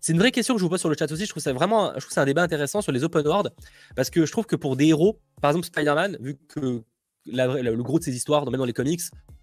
[0.04, 1.26] C'est une vraie question que je vous pose sur le chat aussi.
[1.26, 3.52] Je trouve ça vraiment, je trouve c'est un débat intéressant sur les open world
[3.94, 6.82] parce que je trouve que pour des héros, par exemple Spider-Man, vu que
[7.26, 9.00] le gros de ses histoires, même dans les comics,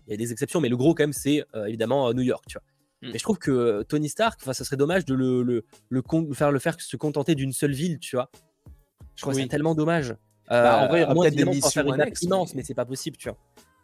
[0.08, 2.58] il y a des exceptions, mais le gros quand même, c'est évidemment New York, tu
[2.58, 2.64] vois.
[3.02, 3.12] Mmh.
[3.14, 6.60] Mais je trouve que Tony Stark, ça serait dommage de le, le, le, faire, le
[6.60, 8.30] faire se contenter d'une seule ville, tu vois.
[9.16, 10.14] Je trouve que c'est tellement dommage.
[10.50, 13.16] Bah, en vrai, il y aura peut-être des missions annexes, immenses, mais, c'est pas possible,
[13.18, 13.38] tu vois.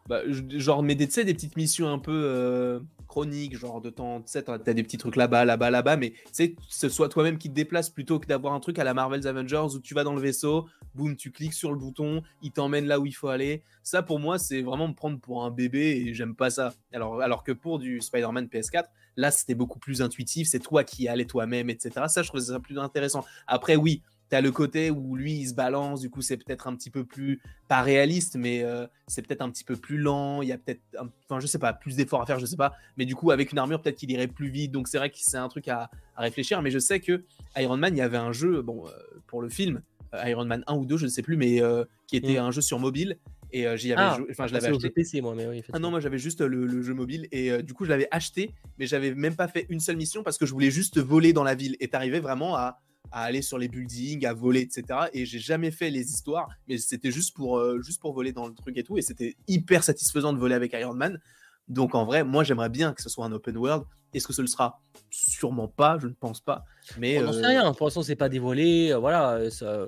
[0.08, 4.28] Bah, genre, mais des, des petites missions un peu euh, chroniques, genre de temps, tu
[4.28, 7.56] sais, t'as des petits trucs là-bas, là-bas, là-bas, mais sais, ce soit toi-même qui te
[7.56, 10.22] déplace plutôt que d'avoir un truc à la Marvel's Avengers où tu vas dans le
[10.22, 13.64] vaisseau, boum, tu cliques sur le bouton, il t'emmène là où il faut aller.
[13.82, 16.74] Ça, pour moi, c'est vraiment me prendre pour un bébé et j'aime pas ça.
[16.94, 18.86] Alors, alors que pour du Spider-Man PS4,
[19.18, 21.92] Là, c'était beaucoup plus intuitif, c'est toi qui allais toi-même, etc.
[22.08, 23.24] Ça, je trouve ça plus intéressant.
[23.48, 26.68] Après, oui, tu as le côté où lui, il se balance, du coup, c'est peut-être
[26.68, 30.42] un petit peu plus, pas réaliste, mais euh, c'est peut-être un petit peu plus lent,
[30.42, 30.82] il y a peut-être,
[31.28, 33.52] enfin, je sais pas, plus d'efforts à faire, je sais pas, mais du coup, avec
[33.52, 35.90] une armure, peut-être qu'il irait plus vite, donc c'est vrai que c'est un truc à,
[36.18, 37.24] réfléchir, mais je sais que
[37.58, 38.92] Iron Man, il y avait un jeu, bon, euh,
[39.28, 39.82] pour le film,
[40.14, 41.62] euh, Iron Man 1 ou 2, je ne sais plus, mais
[42.08, 42.46] qui était mm.
[42.46, 43.18] un jeu sur mobile,
[43.56, 44.90] et euh, j'y avais ah, enfin je l'avais acheté.
[44.90, 47.28] PC moi, mais oui, ah non, moi j'avais juste le, jeu mobile.
[47.32, 50.24] Et euh, du coup je l'avais acheté, mais j'avais même pas fait une seule mission
[50.24, 51.78] parce que je voulais juste voler dans la ville.
[51.80, 55.08] Et t'arrivais vraiment à, à, aller sur les buildings, à voler, etc.
[55.14, 58.48] Et j'ai jamais fait les histoires, mais c'était juste pour euh, juste pour voler dans
[58.48, 61.20] le truc et tout, et c'était hyper satisfaisant de voler avec Iron Man.
[61.68, 63.84] Donc en vrai, moi j'aimerais bien que ce soit un open world.
[64.14, 64.80] Est-ce que ce le sera?
[65.10, 66.64] Sûrement pas, je ne pense pas.
[66.98, 67.74] Mais on n'en sait rien.
[67.74, 68.94] Pour l'instant, c'est pas dévoilé.
[68.94, 69.50] Voilà.
[69.52, 69.88] Ça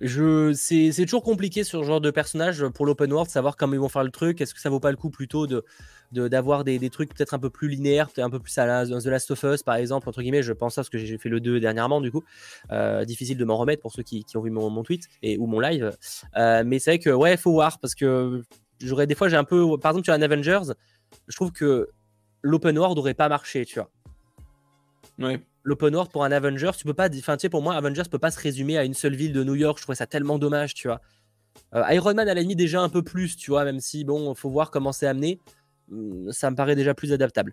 [0.00, 3.88] c'est, toujours compliqué sur ce genre de personnage pour l'open world, savoir comment ils vont
[3.88, 4.40] faire le truc.
[4.40, 5.64] Est-ce que ça vaut pas le coup plutôt de,
[6.12, 8.86] d'avoir des, des, trucs peut-être un peu plus linéaires, peut-être un peu plus à la
[8.86, 10.42] The Last of Us par exemple, entre guillemets.
[10.42, 12.22] Je pense ça parce que j'ai fait le 2 dernièrement, du coup.
[12.70, 15.46] Euh, difficile de m'en remettre pour ceux qui, ont vu mon, mon, tweet et, ou
[15.46, 15.96] mon live.
[16.36, 18.42] Euh, mais c'est vrai que, ouais, faut voir parce que
[18.80, 19.78] j'aurais des fois, j'ai un peu.
[19.78, 20.74] Par exemple, as un Avengers,
[21.26, 21.88] je trouve que
[22.42, 23.90] l'open world aurait pas marché, tu vois.
[25.18, 28.04] Ouais l'open world pour un Avengers, tu peux pas, enfin, tu sais, pour moi, Avengers
[28.10, 29.78] peut pas se résumer à une seule ville de New York.
[29.78, 31.00] Je trouvais ça tellement dommage, tu vois.
[31.74, 34.34] Euh, Iron Man, à la limite, déjà un peu plus, tu vois, même si, bon,
[34.34, 35.40] faut voir comment c'est amené.
[35.92, 37.52] Hum, ça me paraît déjà plus adaptable.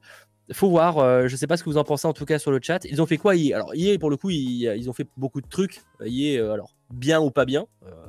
[0.54, 2.52] Faut voir, euh, je sais pas ce que vous en pensez en tout cas sur
[2.52, 2.86] le chat.
[2.86, 5.48] Ils ont fait quoi hier Alors, hier, pour le coup, ils, ont fait beaucoup de
[5.48, 5.82] trucs.
[6.04, 7.66] Hier, euh, alors, bien ou pas bien,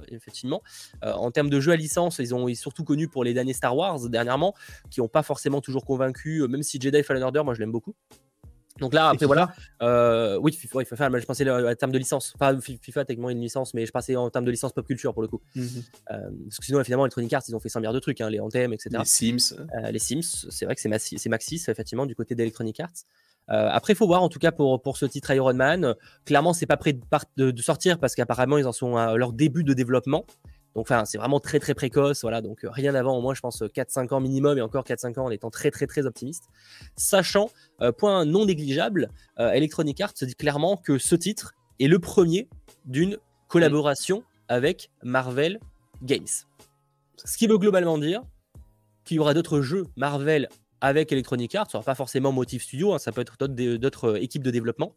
[0.09, 0.63] effectivement.
[1.03, 4.09] en termes de jeux à licence, ils ont surtout connu pour les derniers Star Wars
[4.11, 4.55] dernièrement,
[4.91, 7.95] qui n'ont pas forcément toujours convaincu, même si Jedi Fallen Order, moi je l'aime beaucoup.
[8.81, 9.53] Donc là, après, voilà.
[9.83, 12.35] Euh, oui, FIFA, il faut faire, je pensais en termes de licence.
[12.39, 15.23] Pas FIFA, techniquement, une licence, mais je passais en termes de licence pop culture pour
[15.23, 15.41] le coup.
[15.55, 15.67] Mhm.
[16.11, 18.31] Euh, parce que sinon, finalement, Electronic Arts, ils ont fait 100 milliards de trucs, hein,
[18.31, 18.91] les Anthem, etc.
[18.99, 19.57] Les Sims.
[19.59, 23.05] Euh, les Sims, c'est vrai que c'est Maxis, effectivement, du côté d'Electronic Arts.
[23.49, 25.95] après, il faut voir, en tout cas, pour, pour ce titre Iron Man.
[26.25, 26.99] clairement, c'est pas prêt
[27.37, 30.27] de, de, sortir parce qu'apparemment, ils en sont à leur début de développement.
[30.77, 32.21] Donc, enfin, c'est vraiment très, très précoce.
[32.21, 35.19] Voilà, donc euh, rien avant, au moins, je pense 4-5 ans minimum et encore 4-5
[35.19, 36.45] ans en étant très, très, très optimiste.
[36.97, 37.49] Sachant,
[37.81, 39.09] euh, point non négligeable,
[39.39, 42.51] euh, Electronic Arts se dit clairement que ce titre est le premier
[42.85, 43.17] d'une
[43.49, 45.61] collaboration avec Marvel
[46.03, 46.27] Games.
[47.25, 48.21] Ce qui veut globalement dire
[49.07, 50.47] qu'il y aura d'autres jeux Marvel
[50.83, 53.39] avec Electronic Arts, ce pas forcément Motive Studio, hein, ça peut être
[53.79, 54.93] d'autres équipes de développement.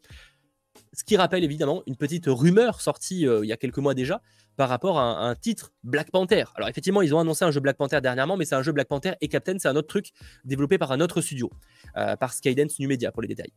[0.93, 4.21] Ce qui rappelle évidemment une petite rumeur sortie il y a quelques mois déjà,
[4.59, 6.43] par rapport à un, titre Black Panther.
[6.55, 8.89] Alors effectivement, ils ont annoncé un jeu Black Panther dernièrement, mais c'est un jeu Black
[8.89, 10.11] Panther et Captain, c'est un autre truc
[10.43, 11.49] développé par un autre studio,
[11.95, 13.53] euh, par Skydance New Media pour les détails.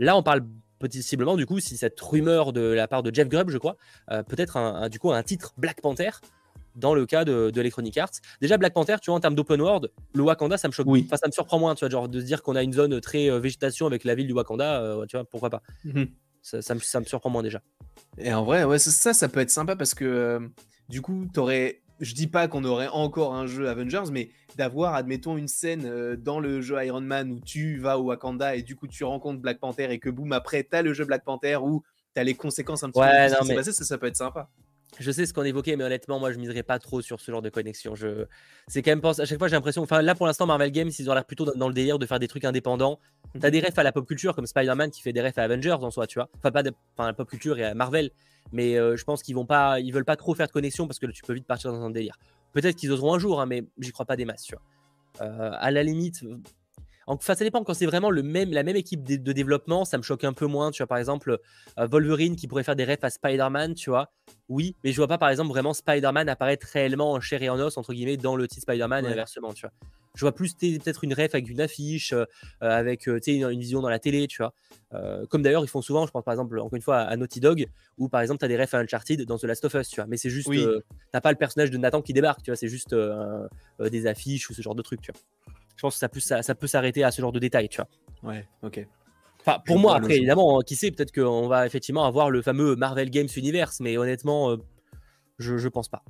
[0.00, 0.44] Là, on parle
[0.80, 3.76] possiblement du coup, si cette rumeur de la part de Jeff Grubb, je crois,
[4.10, 6.10] euh, peut-être un, du coup un titre Black Panther
[6.74, 8.14] dans le cas de, Electronic Arts.
[8.40, 10.88] Déjà, Black Panther, tu vois, en termes d'open world, le Wakanda, ça me choque.
[10.88, 11.04] Oui.
[11.06, 13.00] Enfin, ça me surprend moins, tu vois, genre de se dire qu'on a une zone
[13.00, 15.62] très euh, végétation avec la ville du Wakanda, tu vois, pourquoi pas.
[16.42, 17.60] Ça, me, ça, me, surprend moins déjà.
[18.18, 20.50] Et en vrai, ouais, ça, ça peut être sympa parce que
[20.88, 24.94] du coup, tu aurais je dis pas qu'on aurait encore un jeu Avengers, mais d'avoir,
[24.94, 28.62] admettons, une scène euh, dans le jeu Iron Man où tu vas au Wakanda et
[28.62, 31.56] du coup tu rencontres Black Panther et que boum, après t'as le jeu Black Panther
[31.56, 31.82] où
[32.14, 33.98] t'as les conséquences un petit Ouais, peu de ce qui s'est mais- passé, ça, ça
[33.98, 34.50] peut être sympa.
[34.98, 37.42] Je sais ce qu'on évoquait, mais honnêtement, moi, je miserais pas trop sur ce genre
[37.42, 37.94] de connexion.
[37.94, 38.26] Je...
[38.66, 39.20] C'est quand même pense...
[39.20, 39.82] à chaque fois, j'ai l'impression.
[39.82, 42.18] Enfin, là, pour l'instant, Marvel Games, ils ont l'air plutôt dans, le délire de faire
[42.18, 42.98] des trucs indépendants.
[43.38, 45.76] T'as des refs à la pop culture, comme Spider-Man qui fait des refs à Avengers
[45.80, 46.28] en soi, tu vois.
[46.38, 46.72] Enfin, pas de...
[46.94, 48.10] enfin, à la pop culture et à Marvel,
[48.52, 50.98] mais euh, je pense qu'ils vont pas, ils veulent pas trop faire de connexion parce
[50.98, 52.18] que tu peux vite partir dans un délire.
[52.52, 55.26] Peut-être qu'ils oseront un jour, hein, mais j'y crois pas des masses, tu vois.
[55.26, 56.24] Euh, à la limite.
[57.14, 59.98] Enfin, ça dépend quand c'est vraiment le même, la même équipe de, de développement, ça
[59.98, 60.70] me choque un peu moins.
[60.70, 61.38] Tu vois, par exemple,
[61.78, 64.12] euh, Wolverine qui pourrait faire des refs à Spider-Man, tu vois.
[64.48, 67.58] Oui, mais je vois pas par exemple vraiment Spider-Man apparaître réellement en chair et en
[67.58, 69.72] os, entre guillemets, dans le titre Spider-Man et inversement, tu vois.
[70.16, 72.24] Je vois plus peut-être une ref avec une affiche, euh,
[72.62, 74.52] euh, avec euh, une, une vision dans la télé, tu vois.
[75.28, 77.66] Comme d'ailleurs ils font souvent, je pense par exemple, encore une fois, à Naughty Dog,
[77.96, 79.96] où par exemple tu as des refs à Uncharted dans The Last of Us, tu
[79.96, 80.06] vois.
[80.06, 80.66] Mais c'est juste, Oui.
[81.12, 82.94] t'as pas le personnage de Nathan qui débarque, tu vois, c'est juste
[83.78, 85.20] des affiches ou ce genre de trucs, tu vois.
[85.80, 87.78] Je pense que ça peut, ça, ça peut s'arrêter à ce genre de détails, tu
[87.80, 87.88] vois.
[88.30, 88.86] Ouais, ok.
[89.40, 92.42] Enfin, pour Je moi, après, évidemment, hein, qui sait, peut-être qu'on va effectivement avoir le
[92.42, 94.56] fameux Marvel Games Universe, mais honnêtement, euh,
[95.38, 96.02] je, je pense pas.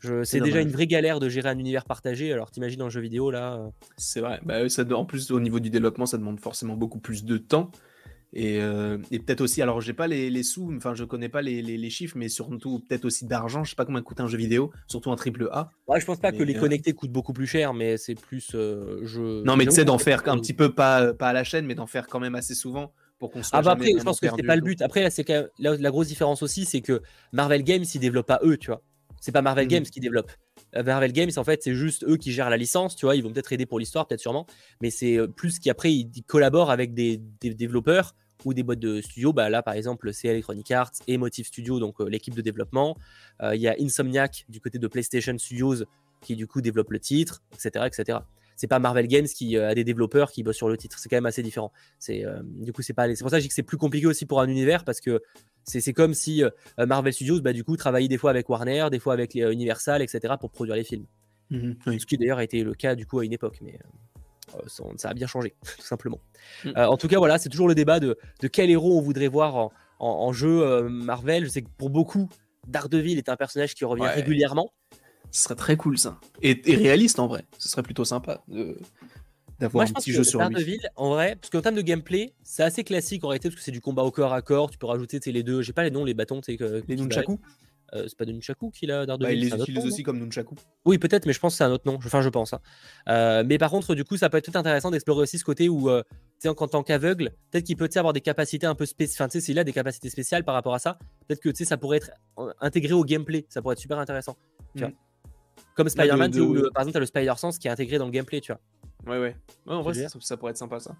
[0.00, 2.90] Je- C'est déjà une vraie galère de gérer un univers partagé, alors t'imagines dans le
[2.90, 3.54] jeu vidéo là.
[3.54, 3.68] euh,
[3.98, 4.40] C'est vrai.
[4.42, 7.70] Bah, ça, en plus, au niveau du développement, ça demande forcément beaucoup plus de temps.
[8.34, 11.42] Et, euh, et peut-être aussi, alors j'ai pas les, les sous, enfin je connais pas
[11.42, 13.62] les, les- les chiffres, mais surtout peut-être aussi d'argent.
[13.62, 15.70] Je sais pas combien coûte un jeu vidéo, surtout un triple A.
[15.86, 18.52] Ouais, je pense pas que les euh, connectés coûtent beaucoup plus cher, mais c'est plus.
[18.54, 19.42] euh, je...
[19.44, 21.74] Non, mais tu sais, d'en faire un petit peu, pas, pas à la chaîne, mais
[21.74, 24.28] d'en faire quand même assez souvent pour qu'on soit Ah bah après, je pense que
[24.30, 24.80] c'était pas le but.
[24.80, 28.00] Après, là, c'est quand même- la, la grosse différence aussi, c'est que Marvel Games, ils
[28.00, 28.82] développent pas eux, tu vois.
[29.20, 29.70] C'est pas Marvel Mhm.
[29.70, 30.32] Games qui développe.
[30.74, 33.14] Euh, Marvel Games, en fait, c'est juste eux qui gèrent la licence, tu vois.
[33.14, 34.46] Ils vont peut-être aider pour l'histoire, peut-être sûrement,
[34.80, 38.14] mais c'est plus qu'après, ils, ils collaborent avec des, des développeurs
[38.44, 39.32] ou des boîtes de studio.
[39.32, 42.96] Bah là, par exemple, c'est Electronic Arts et Motive Studio, donc euh, l'équipe de développement.
[43.42, 45.84] Euh, Il y a Insomniac du côté de PlayStation Studios
[46.20, 48.18] qui du coup développe le titre, etc., etc.
[48.54, 50.98] C'est pas Marvel Games qui euh, a des développeurs qui bossent sur le titre.
[50.98, 51.72] C'est quand même assez différent.
[51.98, 53.12] C'est du coup c'est pas.
[53.14, 55.00] C'est pour ça que je dis que c'est plus compliqué aussi pour un univers parce
[55.00, 55.20] que
[55.64, 56.42] c'est comme si
[56.78, 60.02] Marvel Studios, bah, du coup, travaillait des fois avec Warner, des fois avec les, Universal,
[60.02, 60.34] etc.
[60.40, 61.06] pour produire les films.
[61.50, 62.00] Mhm, oui.
[62.00, 63.78] Ce qui d'ailleurs a été le cas du coup à une époque, mais
[64.68, 66.20] ça, ça a bien changé, tout simplement.
[66.64, 66.68] Mm.
[66.76, 69.28] Euh, en tout cas, voilà, c'est toujours le débat de, de quel héros on voudrait
[69.28, 71.44] voir en, en- en jeu euh, Marvel.
[71.44, 72.28] Je sais que pour beaucoup,
[72.68, 74.14] Daredevil est un personnage qui revient Ouais.
[74.14, 74.72] régulièrement.
[75.30, 76.20] Ce serait très cool ça.
[76.42, 77.44] Et, et réaliste en vrai.
[77.58, 78.76] Ce serait plutôt sympa de-
[79.58, 80.48] d'avoir Moi, un je pense petit que jeu sur lui.
[80.50, 83.62] Daredevil, en vrai, parce qu'en termes de gameplay, c'est assez classique en réalité, parce que
[83.64, 84.70] c'est du combat au corps à corps.
[84.70, 86.96] Tu peux rajouter les deux, j'ai pas les noms, les bâtons, tu sais, que, Les
[86.96, 87.38] Nunchaku
[87.94, 89.26] Euh, c'est pas de Nunchaku qu'il a Daredevil.
[89.28, 90.54] bah, Ils les nom, non aussi comme Nunchaku.
[90.86, 91.96] Oui, peut-être, mais je pense que c'est un autre nom.
[91.96, 92.54] Enfin, je pense.
[92.54, 92.60] hein.
[93.08, 95.68] Euh, mais par contre, du coup, ça peut être tout intéressant d'explorer aussi ce côté
[95.68, 96.02] où, euh,
[96.46, 99.24] en tant qu'aveugle, peut-être qu'il peut avoir des capacités un peu spéciales.
[99.26, 101.56] Enfin, tu sais, s'il a des capacités spéciales par rapport à ça, peut-être que tu
[101.56, 102.10] sais, ça pourrait être
[102.60, 103.44] intégré au gameplay.
[103.50, 104.36] Ça pourrait être super intéressant.
[104.74, 104.88] Tu vois.
[104.88, 104.94] Mm.
[105.76, 108.06] Comme Spider-Man, de- où le- par exemple, tu as le Spider-Sense qui est intégré dans
[108.06, 108.60] le gameplay, tu vois.
[109.12, 109.36] Ouais, ouais.
[109.66, 110.96] Ouais, en vrai, ça, ça pourrait être sympa ça.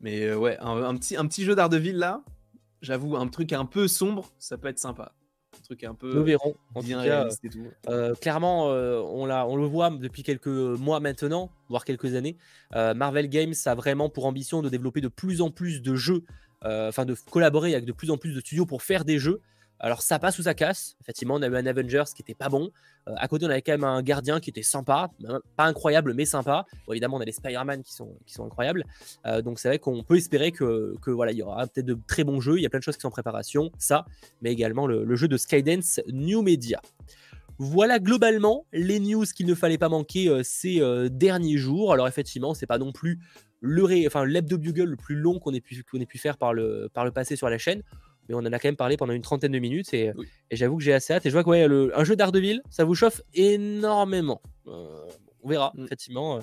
[0.00, 2.22] Mais ouais, un, un petit, un petit jeu d'Ardeville là,
[2.82, 5.12] j'avoue, un truc un peu sombre, ça peut être sympa.
[5.64, 6.54] Un truc un peu Nous verrons.
[6.74, 7.58] En bien tout cas, et tout.
[7.88, 12.36] Euh, clairement, euh, on, l'a- on le voit depuis quelques mois maintenant, voire quelques années.
[12.74, 16.24] Euh, Marvel Games a vraiment pour ambition de développer de plus en plus de jeux,
[16.66, 19.40] euh, enfin de collaborer avec de plus en plus de studios pour faire des jeux.
[19.84, 20.96] Alors ça passe ou ça casse.
[21.02, 22.70] Effectivement, on a eu un Avengers qui était pas bon.
[23.06, 25.10] Euh, à côté, on avait quand même un gardien qui était sympa,
[25.56, 26.64] pas incroyable, mais sympa.
[26.88, 28.86] Évidemment, on a les Spider-Man qui sont, qui sont incroyables.
[29.26, 31.98] Euh, donc c'est vrai qu'on peut espérer que, que voilà, il y aura peut-être de
[32.06, 32.56] très bons jeux.
[32.56, 34.06] Il y a plein de choses qui sont en préparation, ça,
[34.40, 36.80] mais également le, jeu de Skydance New Media.
[37.58, 41.92] Voilà globalement les news qu'il ne fallait pas manquer euh, ces derniers jours.
[41.92, 43.20] Alors effectivement, c'est pas non plus
[43.60, 44.06] le ré...
[44.06, 47.10] enfin bugle le plus long qu'on ait pu ait pu faire par le par le
[47.10, 47.82] passé sur la chaîne,
[48.28, 50.26] mais on en a quand même parlé pendant une trentaine de minutes et, Oui.
[50.50, 51.26] et j'avoue que j'ai assez hâte.
[51.26, 54.40] Et je vois que ouais, le- un jeu d'Ardeville, ça vous chauffe énormément.
[54.66, 54.86] Euh,
[55.42, 55.84] on verra Mm.
[55.84, 56.40] effectivement.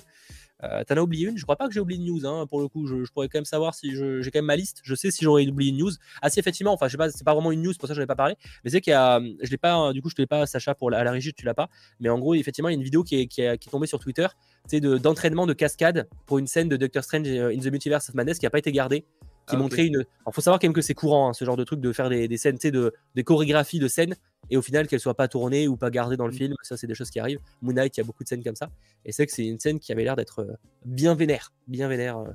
[0.64, 1.40] Euh, T'en as oublié une?
[1.40, 2.24] Je crois pas que j'ai oublié une news.
[2.24, 4.56] hein, pour le coup, je, je pourrais quand même savoir si j'ai quand même ma
[4.56, 4.82] liste.
[4.84, 5.90] Je sais si j'aurais oublié une news.
[6.22, 6.72] Ah si effectivement.
[6.72, 7.10] Enfin, je sais pas.
[7.10, 8.36] C'est pas vraiment une news, pour ça je n'en ai pas parlé.
[8.64, 9.92] Mais c'est qu'il y a, je l'ai pas.
[9.92, 11.68] Du coup, je te l'ai pas, Sacha, pour la, à la régie, tu l'as pas.
[12.00, 13.72] Mais en gros, effectivement, il y a une vidéo qui est, qui est, qui est
[13.72, 14.28] tombée sur Twitter,
[14.68, 18.10] sais, de- d'entraînement de, cascade pour une scène de Doctor Strange euh, in the Multiverse
[18.10, 19.04] of Madness qui a pas été gardée.
[19.52, 19.62] Qui Ah, ok.
[19.64, 19.98] montrait une.
[19.98, 22.10] Alors, faut savoir quand même que c'est courant, hein, ce genre de truc, de faire
[22.10, 24.16] des, des scènes, de, des chorégraphies de scènes,
[24.50, 26.38] et au final qu'elles soient pas tournées ou pas gardées dans le Mm.
[26.38, 26.54] film.
[26.64, 27.40] Ça, c'est des choses qui arrivent.
[27.62, 28.70] Moon Knight, il y a beaucoup de scènes comme ça.
[29.06, 30.54] Et c'est que c'est une scène qui avait l'air d'être euh,
[30.86, 32.18] bien vénère, bien vénère.
[32.18, 32.24] euh.
[32.24, 32.28] Euh,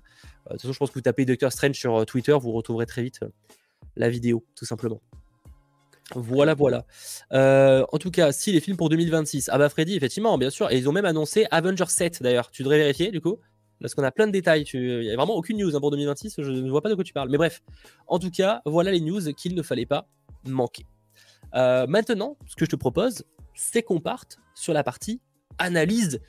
[0.51, 3.03] De toute façon, je pense que vous tapez Doctor Strange sur Twitter, vous retrouverez très
[3.03, 3.21] vite
[3.97, 5.01] la vidéo, tout simplement.
[6.15, 6.87] Voilà, voilà.
[7.33, 9.49] Euh, en tout cas, si les films pour 2026.
[9.53, 10.71] Ah bah Freddy, effectivement, bien sûr.
[10.71, 12.51] Et ils ont même annoncé Avengers 7 d'ailleurs.
[12.53, 13.39] Tu devrais vérifier du coup?
[13.81, 14.65] Parce qu'on a plein de détails.
[14.73, 16.37] Il n'y a vraiment aucune news hein, pour 2026.
[16.39, 17.29] Je ne vois pas de quoi tu parles.
[17.29, 17.63] Mais bref.
[18.07, 20.09] En tout cas, voilà les news qu'il ne fallait pas
[20.45, 20.87] manquer.
[21.55, 25.21] Euh, maintenant, ce que je te propose, c'est qu'on parte sur la partie
[25.59, 26.21] analyse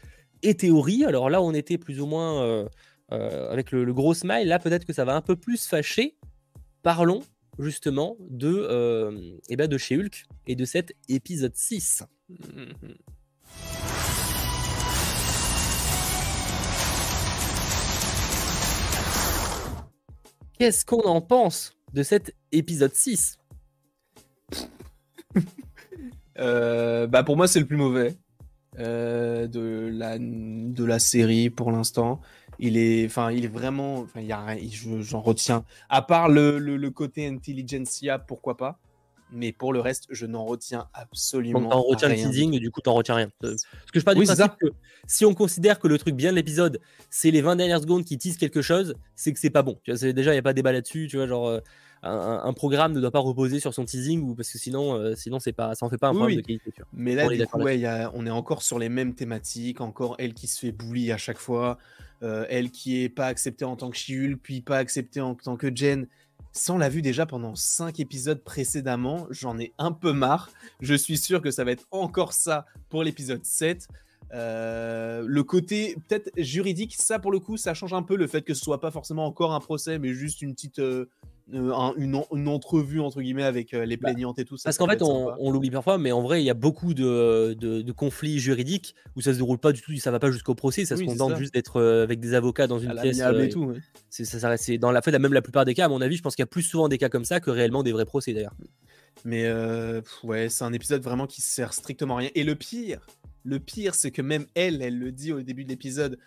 [0.44, 1.06] et théorie.
[1.06, 2.68] Alors là, on était plus ou moins euh,
[3.12, 4.48] euh, avec le, gros smile.
[4.48, 6.18] Là, peut-être que ça va un peu plus fâcher.
[6.84, 7.22] Parlons
[7.60, 12.04] justement de, eh ben de chez Hulk et de cet épisode 6.
[20.60, 23.38] Qu'est-ce qu'on en pense de cet épisode 6
[26.40, 28.16] euh, bah Pour moi, c'est le plus mauvais
[28.80, 32.22] euh, de, la, série pour l'instant.
[32.58, 34.58] Il est, enfin, il est vraiment, enfin, il y a,
[35.02, 35.64] j'en retiens.
[35.90, 38.80] À part le, le, côté intelligentsia, pourquoi pas.
[39.32, 41.70] Mais pour le reste, je n'en retiens absolument rien.
[41.70, 43.30] t'en retiens le teasing, du coup, t'en retiens rien.
[43.40, 43.64] Parce
[43.94, 44.68] que je parle du principe que
[45.06, 48.18] si on considère que le truc bien de l'épisode, c'est les 20 dernières secondes qui
[48.18, 49.80] teasent quelque chose, c'est que c'est pas bon.
[49.86, 51.08] déjà, il n'y a pas de débat là-dessus.
[51.10, 51.60] Tu vois, genre, euh,
[52.04, 55.40] un, programme ne doit pas reposer sur son teasing ou parce que sinon, euh, sinon
[55.40, 56.72] c'est pas, ça en fait pas un problème de qualité.
[56.94, 60.60] Mais là, du coup, on est encore sur les mêmes thématiques, encore elle qui se
[60.60, 61.78] fait bully à chaque fois,
[62.24, 65.58] euh, elle qui est pas acceptée en tant que Shiul, puis pas acceptée en tant
[65.58, 66.08] que Jen.
[66.52, 69.28] Ça, on l'a vu déjà pendant 5 épisodes précédemment.
[69.30, 70.50] J'en ai un peu marre.
[70.82, 73.88] Je suis sûr que ça va être encore ça pour l'épisode 7.
[74.34, 78.42] Euh, le côté peut-être juridique, ça pour le coup, ça change un peu le fait
[78.42, 81.10] que ce soit pas forcément encore un procès, mais juste une petite, euh,
[81.52, 84.64] une, entrevue entre guillemets avec euh, les bah, plaignantes et tout ça.
[84.66, 87.92] Parce qu'en fait, on, l'oublie parfois, mais en vrai, il y a beaucoup de, de,
[87.92, 90.98] conflits juridiques où ça se déroule pas du tout, ça va pas jusqu'au procès, ça
[90.98, 93.20] se contente juste d'être euh, avec des avocats dans une pièce.
[93.20, 93.74] et tout.
[94.10, 96.22] C'est ça, ça dans la fait, même la plupart des cas, à mon avis, je
[96.22, 98.34] pense qu'il y a plus souvent des cas comme ça que réellement des vrais procès
[98.34, 98.56] d'ailleurs.
[99.26, 99.50] Mais
[100.24, 102.30] ouais, c'est un épisode vraiment qui sert strictement à rien.
[102.36, 103.06] Et le pire,
[103.44, 106.18] le pire, c'est que même elle, elle le dit au début de l'épisode,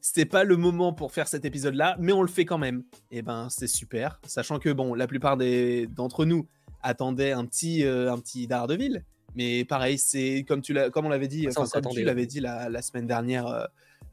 [0.00, 2.84] c'était pas le moment pour faire cet épisode-là, mais on le fait quand même.
[3.10, 6.46] Et eh ben, c'est super, sachant que bon, la plupart d'entre nous
[6.82, 11.28] attendaient un petit, euh, un petit Daredevil, mais pareil, c'est comme tu comme on l'avait
[11.28, 13.46] dit, comme tu l'avais dit la, semaine dernière.
[13.46, 13.64] Euh,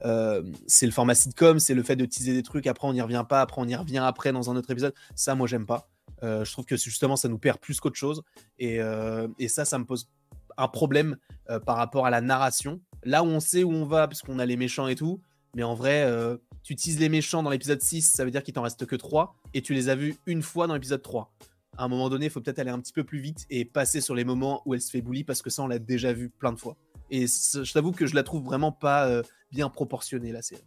[0.03, 3.01] euh, c'est le format sitcom, c'est le fait de teaser des trucs, après on n'y
[3.01, 4.93] revient pas, après on y revient après dans un autre épisode.
[5.15, 5.87] Ça, moi, j'aime pas.
[6.21, 8.23] je trouve que justement, ça nous perd plus qu'autre chose.
[8.59, 8.79] Et,
[9.39, 10.09] et, ça, ça me pose
[10.57, 11.17] un problème
[11.65, 12.81] par rapport à la narration.
[13.03, 15.21] Là où on sait où on va, puisqu'on a les méchants et tout,
[15.55, 18.53] mais en vrai, euh, tu utilises les méchants dans l'épisode 6, ça veut dire qu'il
[18.53, 21.33] t'en reste que 3, et tu les as vus une fois dans l'épisode 3.
[21.77, 24.01] À un moment donné, il faut peut-être aller un petit peu plus vite et passer
[24.01, 26.29] sur les moments où elle se fait bully, parce que ça, on l'a déjà vu
[26.29, 26.75] plein de fois.
[27.09, 30.61] Et je t'avoue que je la trouve vraiment pas euh, bien proportionnée, la série.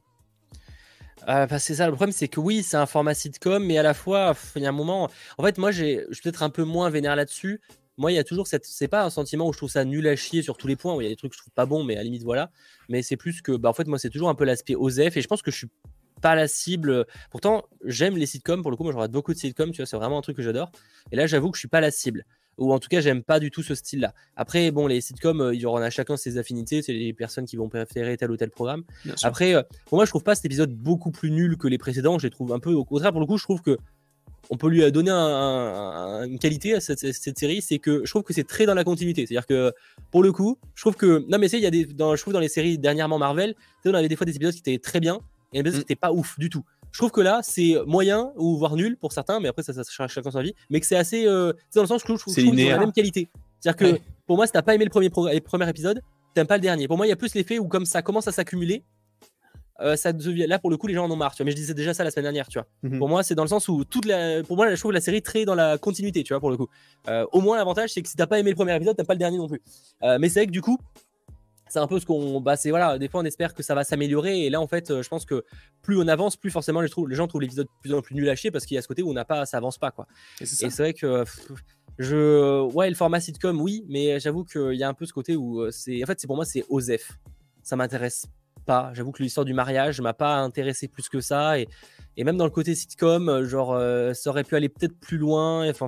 [1.29, 3.83] Euh, bah, c'est ça, le problème c'est que oui, c'est un format sitcom, mais à
[3.83, 5.11] la fois, il y a un moment.
[5.37, 7.61] En fait, moi, je suis peut-être un peu moins vénère là-dessus,
[7.99, 8.65] moi, il y a toujours cette.
[8.65, 10.95] C'est pas un sentiment où je trouve ça nul à chier sur tous les points,
[10.95, 12.23] où il y a des trucs que je trouve pas bons, mais à la limite,
[12.23, 12.51] voilà.
[12.89, 13.53] Mais c'est plus que.
[13.53, 15.57] Bah, en fait, moi, c'est toujours un peu l'aspect OSEF, et je pense que je
[15.57, 15.69] suis
[16.23, 17.07] pas la cible.
[17.31, 19.97] Pourtant, j'aime les sitcoms, pour le coup, moi, j'aurais beaucoup de sitcoms, tu vois, c'est
[19.97, 20.71] vraiment un truc que j'adore.
[21.11, 22.25] Et là, j'avoue que je suis pas la cible.
[22.57, 24.15] Ou en tout cas, j'aime pas du tout ce style-là.
[24.35, 27.47] Après, bon, les sitcoms, euh, il y en a chacun ses affinités, c'est les personnes
[27.47, 28.83] qui vont préférer tel ou tel programme.
[29.23, 32.19] Après, euh, pour moi, je trouve pas cet épisode beaucoup plus nul que les précédents.
[32.19, 33.79] Je les trouve un peu au contraire, pour le coup, je trouve que
[34.51, 38.47] on peut lui donner une qualité à cette, série, c'est que je trouve que c'est
[38.47, 39.27] très dans la continuité.
[39.27, 39.73] C'est-à-dire que
[40.11, 42.33] pour le coup, je trouve que non mais il y a des, dans, je trouve
[42.33, 45.21] dans les séries dernièrement Marvel, on avait des fois des épisodes qui étaient très bien
[45.53, 45.85] et des épisodes mm.
[45.85, 46.65] qui n'étaient pas ouf du tout.
[46.91, 50.09] Je trouve que là, c'est moyen ou voire nul pour certains, mais après ça, ça,
[50.09, 50.55] chacun sa vie.
[50.71, 52.93] Mais que c'est assez, euh, dans le sens que je trouve, que c'est la même
[52.93, 53.29] qualité.
[53.61, 56.01] C'est-à-dire que pour moi, si t'as pas aimé le premier, premier épisode,
[56.35, 56.89] t'aimes pas le dernier.
[56.89, 58.83] Pour moi, il y a plus l'effet où comme ça commence à s'accumuler,
[59.81, 61.53] euh, ça devient là pour le coup les gens en ont marre tu vois mais
[61.53, 62.67] je disais déjà ça la semaine dernière tu vois.
[62.83, 62.99] Mhm.
[62.99, 65.23] pour moi c'est dans le sens où toute la pour moi je trouve la série
[65.23, 66.69] très dans la continuité tu vois pour le coup.
[67.09, 69.15] Euh, au moins l'avantage c'est que si t'as pas aimé le premier épisode t'as pas
[69.15, 69.63] le dernier non plus.
[70.03, 70.79] Euh, mais c'est vrai que du coup
[71.69, 73.85] c'est un peu ce qu'on bah c'est voilà des fois on espère que ça va
[73.85, 74.47] s'améliorer.
[74.47, 75.45] Et là en fait je pense que
[75.83, 78.29] plus on avance plus forcément les, les gens trouvent l'épisode de plus en plus nul
[78.29, 79.93] à chier parce qu'il y a ce côté où on n'a pas ça avance pas
[79.93, 80.09] quoi.
[80.41, 81.25] Et c'est vrai que
[81.99, 85.37] je ouais le format sitcom oui mais j'avoue qu'il y a un peu ce côté
[85.37, 87.13] où c'est en fait c'est pour moi c'est OSEF.
[87.63, 88.27] Ça m'intéresse
[88.93, 91.59] J'avoue que l'histoire du mariage m'a pas intéressé plus que ça.
[91.59, 91.69] Et,
[92.17, 95.19] et même dans le côté sitcom, euh, genre, euh, ça aurait pu aller peut-être plus
[95.19, 95.69] loin.
[95.71, 95.87] Enfin,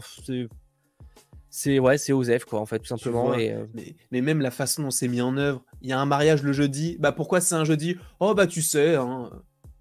[1.51, 3.35] c'est ouais, c'est Osef quoi en fait tout simplement.
[3.35, 3.67] Et, euh,
[4.11, 6.53] mais, même la façon dont c'est mis en œuvre, il y a un mariage le
[6.53, 6.97] jeudi.
[7.01, 7.97] Bah pourquoi c'est un jeudi?
[8.21, 8.95] Oh bah tu sais.
[8.95, 9.31] Hein.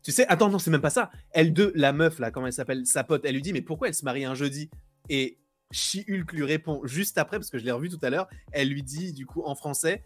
[0.02, 1.12] Tu sais, attends, non, c'est même pas ça.
[1.32, 3.88] Elle de la meuf là, comment elle s'appelle, sa pote, elle lui dit mais pourquoi
[3.88, 4.70] elle se marie un jeudi?
[5.10, 5.38] Et
[5.72, 8.28] She-Hulk lui répond juste après parce que je l'ai revu tout à l'heure.
[8.52, 10.04] Elle lui dit du coup en français,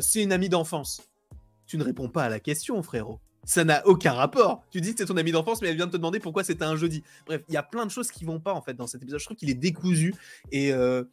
[0.00, 1.09] c'est une amie d'enfance
[1.70, 3.20] tu ne réponds pas à la question, frérot.
[3.44, 4.64] Ça n'a aucun rapport.
[4.72, 6.64] Tu dis que c'est ton ami d'enfance, mais elle vient de te demander pourquoi c'était
[6.64, 7.04] un jeudi.
[7.26, 9.20] Bref, il y a plein de choses qui vont pas en fait dans cet épisode.
[9.20, 10.12] Je trouve qu'il est décousu
[10.50, 11.04] et euh,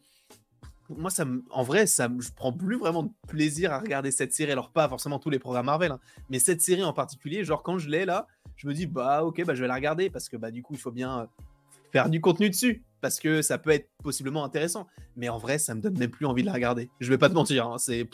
[0.88, 4.50] moi, ça en vrai, ça je prends plus vraiment de plaisir à regarder cette série.
[4.50, 7.44] Alors pas forcément tous les programmes Marvel, hein, mais cette série en particulier.
[7.44, 10.10] Genre quand je l'ai là, je me dis bah ok, bah je vais la regarder
[10.10, 11.28] parce que bah du coup il faut bien
[11.92, 14.88] faire du contenu dessus parce que ça peut être possiblement intéressant.
[15.14, 16.90] Mais en vrai, ça me donne même plus envie de la regarder.
[16.98, 18.08] Je vais pas te mentir, hein, c'est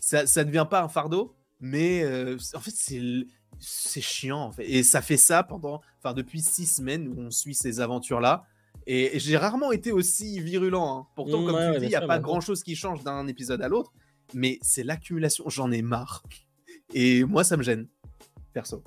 [0.00, 3.00] ça, ça devient pas un fardeau, mais euh, en fait c'est
[3.58, 4.64] c'est chiant en fait.
[4.64, 8.44] Et ça fait ça pendant, enfin depuis six semaines où on suit ces aventures là.
[8.86, 10.86] Et j'ai rarement été aussi virulent.
[10.86, 11.06] Hein.
[11.16, 13.68] Pourtant, comme tu dis, il n'y a pas grand chose qui change d'un épisode à
[13.68, 13.92] l'autre.
[14.32, 15.48] Mais c'est l'accumulation.
[15.48, 16.22] J'en ai marre.
[16.94, 17.88] Et moi, ça me gêne.
[18.52, 18.84] Perso.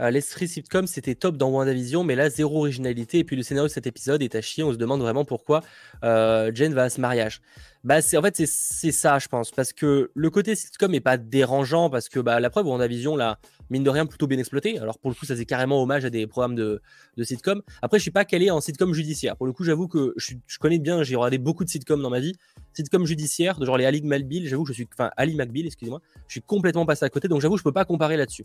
[0.00, 3.18] Euh, L'esprit sitcom, c'était top dans WandaVision, mais là, zéro originalité.
[3.18, 4.64] Et puis le scénario de cet épisode est à chier.
[4.64, 5.62] On se demande vraiment pourquoi
[6.02, 7.40] euh, Jane va à ce mariage.
[7.84, 9.50] Bah, en fait, c'est ça, je pense.
[9.50, 13.38] Parce que le côté sitcom n'est pas dérangeant, parce que bah, la preuve, WandaVision, là,
[13.70, 14.78] mine de rien, plutôt bien exploité.
[14.78, 16.80] Alors pour le coup, ça c'est carrément hommage à des programmes de,
[17.22, 17.62] sitcom.
[17.82, 19.36] Après, je suis pas calé en sitcom judiciaire.
[19.36, 22.20] Pour le coup, j'avoue que je, connais bien, j'ai regardé beaucoup de sitcoms dans ma
[22.20, 22.34] vie.
[22.72, 26.32] Sitcom judiciaire, de genre les Ali McBeal, j'avoue je suis, enfin Ali McBeal, excusez-moi, je
[26.32, 28.44] suis complètement passé à côté, donc j'avoue, je peux pas comparer là-dessus.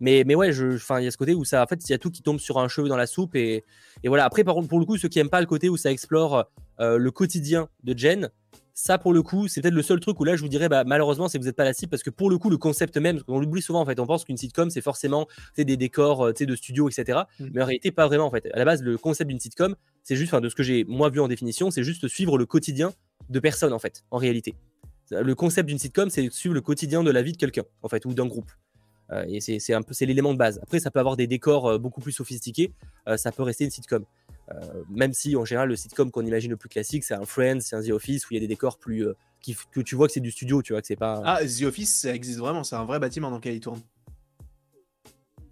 [0.00, 1.98] Mais, mais ouais, il y a ce côté où ça, en fait, il y a
[1.98, 3.36] tout qui tombe sur un cheveu dans la soupe.
[3.36, 3.64] Et,
[4.02, 4.24] et voilà.
[4.24, 6.50] Après, par contre, pour le coup, ceux qui aiment pas le côté où ça explore
[6.80, 8.30] euh, le quotidien de Jen,
[8.72, 10.84] ça, pour le coup, c'est peut-être le seul truc où là, je vous dirais, bah,
[10.84, 12.96] malheureusement, c'est que vous n'êtes pas la cible parce que pour le coup, le concept
[12.96, 16.32] même, on l'oublie souvent en fait, on pense qu'une sitcom, c'est forcément des décors euh,
[16.32, 17.20] de studio, etc.
[17.38, 17.46] Mm.
[17.52, 18.48] Mais en réalité, pas vraiment en fait.
[18.54, 21.20] À la base, le concept d'une sitcom, c'est juste, de ce que j'ai moi vu
[21.20, 22.92] en définition, c'est juste suivre le quotidien
[23.28, 24.54] de personnes en fait, en réalité.
[25.10, 28.06] Le concept d'une sitcom, c'est suivre le quotidien de la vie de quelqu'un en fait,
[28.06, 28.50] ou d'un groupe.
[29.12, 30.60] Euh, et c'est un peu c'est l'élément de base.
[30.62, 32.72] Après, ça peut avoir des décors euh, beaucoup plus sophistiqués.
[33.08, 34.04] Euh, ça peut rester une sitcom.
[34.88, 37.76] même si en général le sitcom qu'on imagine le plus classique, c'est un Friends, c'est
[37.76, 39.06] un The Office où il y a des décors plus
[39.40, 41.22] qui, que tu vois que c'est du studio, tu vois que c'est pas.
[41.24, 42.64] Ah, The Office, ça existe vraiment.
[42.64, 43.80] C'est un vrai bâtiment dans lequel il tourne.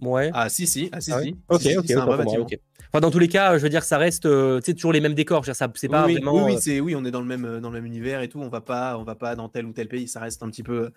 [0.01, 0.31] Ouais.
[0.33, 1.37] Ah si si, ah si ah si.
[1.49, 1.85] Ok ok.
[1.87, 2.47] C'est un vrai bâtiment.
[2.89, 5.45] Enfin, dans tous les cas, je veux dire, ça reste, euh, toujours les mêmes décors.
[5.45, 6.47] Ça, c'est pas oui, vraiment.
[6.47, 8.29] Oui, oui, euh, oui, on est dans le même, euh, dans le même univers et
[8.29, 8.41] tout.
[8.41, 10.09] On va pas, on va pas dans tel ou tel pays.
[10.09, 10.91] Ça reste un petit peu,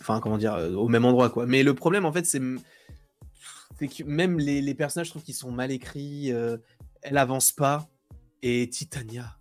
[0.00, 1.46] enfin, comment dire, au même endroit, quoi.
[1.46, 5.52] Mais le problème, en fait, c'est, que même les, les, personnages, je trouve qu'ils sont
[5.52, 6.32] mal écrits.
[7.02, 7.86] elle avance pas.
[8.42, 9.36] Et Titania.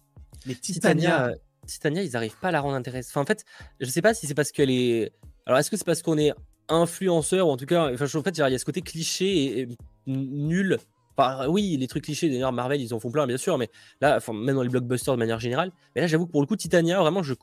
[0.46, 1.32] Mais Titania.
[1.66, 3.12] Titania, ils arrivent pas à la rendre intéressante.
[3.12, 3.44] Enfin, en fait,
[3.80, 5.12] je sais pas si c'est parce qu'elle est.
[5.48, 6.32] Alors, est-ce que c'est parce qu'on est
[6.70, 9.68] influenceur, ou en tout cas, enfin, en fait, il y a ce côté cliché et
[10.08, 10.78] nul.
[11.18, 13.70] Enfin, oui, les trucs clichés, d'ailleurs, Marvel, ils en font plein, bien sûr, mais
[14.02, 15.72] là, enfin, même dans les blockbusters de manière générale.
[15.96, 17.34] Mais là, j'avoue que pour le coup, Titania, vraiment, je,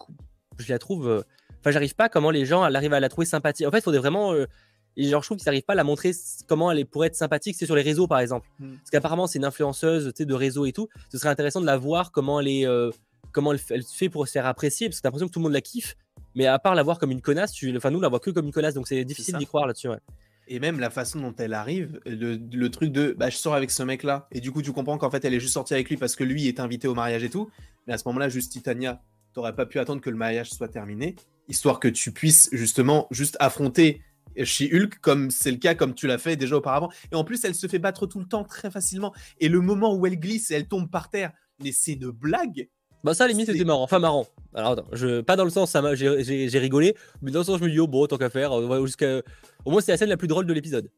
[0.58, 1.08] je la trouve.
[1.08, 1.22] Euh,
[1.60, 3.66] enfin, j'arrive pas comment les gens arrivent à la trouver sympathique.
[3.66, 4.34] En fait, il faudrait vraiment.
[4.34, 4.46] Euh,
[4.96, 6.12] et genre, je trouve qu'ils n'arrivent pas à la montrer
[6.46, 8.46] comment elle pourrait être sympathique, c'est sur les réseaux par exemple.
[8.58, 8.76] Hmm.
[8.76, 10.88] Parce qu'apparemment, c'est une influenceuse de réseau et tout.
[11.10, 12.90] Ce serait intéressant de la voir comment elle est, euh,
[13.32, 15.44] comment elle, elle, fait pour se faire apprécier, parce que t'as l'impression que tout le
[15.44, 15.96] monde la kiffe.
[16.34, 18.46] Mais à part la voir comme une connasse, tu, enfin, nous, la voit que comme
[18.46, 19.88] une connasse, donc c'est difficile d'y croire là-dessus.
[19.88, 19.98] Ouais.
[20.48, 23.82] Et même la façon dont elle arrive, le, truc de bah, je sors avec ce
[23.82, 26.16] mec-là, et du coup tu comprends qu'en fait elle est juste sortie avec lui parce
[26.16, 27.48] que lui est invité au mariage et tout.
[27.86, 31.16] Mais à ce moment-là, juste Titania, t'aurais pas pu attendre que le mariage soit terminé,
[31.48, 34.02] histoire que tu puisses justement juste affronter
[34.44, 36.90] chez Hulk comme c'est le cas, comme tu l'as fait déjà auparavant.
[37.12, 39.12] Et en plus, elle se fait battre tout le temps très facilement.
[39.40, 41.32] Et le moment où elle glisse et elle tombe par terre,
[41.62, 42.68] mais c'est une blague.
[43.04, 43.82] Bah ça, à la limite, c'était marrant.
[43.82, 44.26] Enfin, marrant.
[44.54, 45.20] Alors, attends, je...
[45.22, 47.88] pas dans le sens, ça j'ai rigolé, mais dans le sens, je me dis, oh,
[47.88, 48.52] bon, tant qu'à faire,
[48.84, 49.22] jusqu'à...
[49.64, 50.90] au moins, c'est la scène la plus drôle de l'épisode.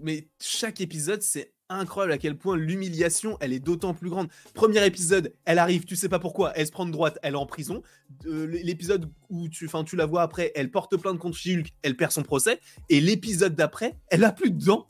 [0.00, 4.28] Mais chaque épisode, c'est incroyable à quel point l'humiliation, elle est d'autant plus grande.
[4.54, 7.38] Premier épisode, elle arrive, tu sais pas pourquoi, elle se prend de droite, elle est
[7.38, 7.82] en prison.
[8.24, 12.12] l'épisode où tu, enfin, tu la vois après, elle porte plainte contre Hulk, elle perd
[12.12, 12.60] son procès.
[12.88, 14.86] Et l'épisode d'après, elle a plus de dents.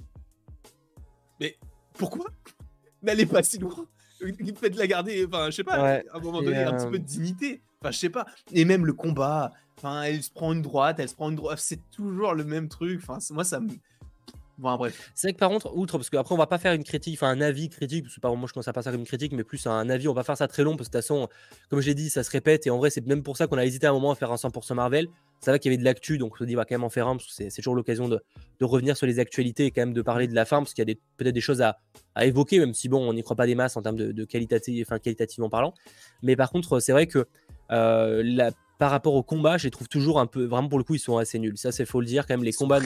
[1.40, 1.56] Mais
[1.94, 2.26] pourquoi?
[3.02, 3.86] Mais elle est pas si loin
[4.26, 6.90] il fait de la garder, enfin, je sais pas, à un moment donné, un petit
[6.90, 7.62] peu de dignité.
[7.82, 8.26] Enfin, je sais pas.
[8.52, 11.58] Et même le combat, enfin, elle se prend une droite, elle se prend une droite,
[11.60, 13.00] c'est toujours le même truc.
[13.02, 13.70] Enfin, moi, ça me.
[14.58, 15.10] Bon, bref.
[15.14, 17.28] C'est vrai que par contre, outre, parce qu'après, on va pas faire une critique, enfin,
[17.30, 19.42] un avis critique, parce que moi, je commence à pas ça comme une critique, mais
[19.42, 21.28] plus un avis, on va faire ça très long, parce que de toute façon,
[21.68, 23.58] comme je l'ai dit, ça se répète, et en vrai, c'est même pour ça qu'on
[23.58, 25.08] a hésité à un moment à faire un 100% Marvel.
[25.40, 26.90] C'est vrai qu'il y avait de l'actu, donc on se dit, va quand même en
[26.90, 28.20] faire un, parce que c'est toujours l'occasion de,
[28.60, 30.92] revenir sur les actualités et quand même de parler de la fin, parce qu'il y
[30.92, 31.78] a peut-être des choses à,
[32.20, 34.26] évoquer, même si bon, on n'y croit pas des masses en termes de, de
[34.82, 35.74] enfin, qualitativement parlant.
[36.22, 37.26] Mais par contre, c'est vrai que
[37.70, 40.84] euh, la, par rapport au combat, je les trouve toujours un peu, vraiment pour le
[40.84, 41.56] coup, ils sont assez nuls.
[41.56, 42.44] Ça, c'est faut le dire quand même.
[42.44, 42.80] Les combats,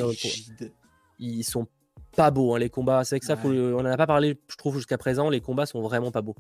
[1.19, 1.67] ils sont
[2.15, 3.05] pas beaux, hein, les combats.
[3.05, 5.31] C'est que ça, faut, on en a pas parlé, je trouve, jusqu'à présent.
[5.31, 6.37] Les combats sont vraiment pas beaux.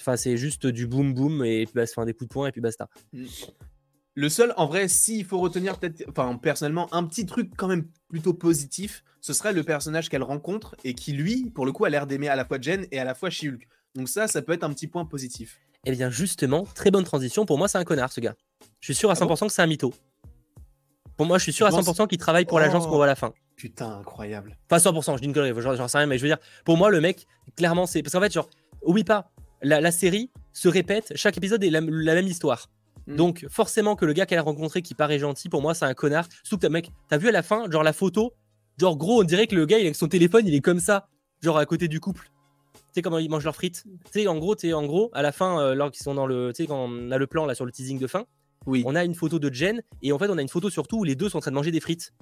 [0.00, 2.60] Enfin, c'est juste du boom boom et puis bah, des coups de poing et puis
[2.60, 2.88] basta.
[3.12, 3.24] Mm.
[4.18, 7.86] Le seul, en vrai, s'il faut retenir peut-être, enfin personnellement, un petit truc quand même
[8.08, 11.90] plutôt positif, ce serait le personnage qu'elle rencontre et qui, lui, pour le coup, a
[11.90, 13.68] l'air d'aimer à la fois Jen et à la fois She-Hulk.
[13.94, 15.60] Donc ça, ça peut être un petit point positif.
[15.84, 17.46] Eh bien, justement, très bonne transition.
[17.46, 18.34] Pour moi, c'est un connard, ce gars.
[18.80, 19.92] Je suis sûr à 100% ah que c'est un mytho.
[21.16, 23.14] Pour moi, je suis sûr à 100% qu'il travaille pour l'agence qu'on voit à la
[23.14, 23.32] fin.
[23.56, 24.56] Putain, incroyable.
[24.68, 26.90] Pas 100%, je dis une connerie, j'en sais rien, mais je veux dire, pour moi,
[26.90, 28.02] le mec, clairement, c'est.
[28.02, 28.50] Parce qu'en fait, genre,
[28.82, 29.30] oublie pas,
[29.62, 32.68] la, série se répète, chaque épisode est la même histoire.
[33.06, 33.16] Mm.
[33.16, 35.94] Donc, forcément, que le gars qu'elle a rencontré qui paraît gentil, pour moi, c'est un
[35.94, 36.28] connard.
[36.42, 38.34] Surtout que, mec, t'as vu à la fin, genre la photo,
[38.78, 41.08] genre gros, on dirait que le gars, avec son téléphone, il est comme ça,
[41.42, 42.30] genre à côté du couple.
[42.96, 43.84] Sais comment ils mangent leurs frites.
[44.12, 46.52] Tu sais, en gros, tu en gros, à la fin, euh, lorsqu'ils sont dans le,
[46.54, 48.26] tu sais, quand on a le plan là sur le teasing de fin,
[48.66, 48.82] Oui.
[48.86, 51.04] on a une photo de Jen et en fait, on a une photo surtout où
[51.04, 52.12] les deux sont en train de manger des frites.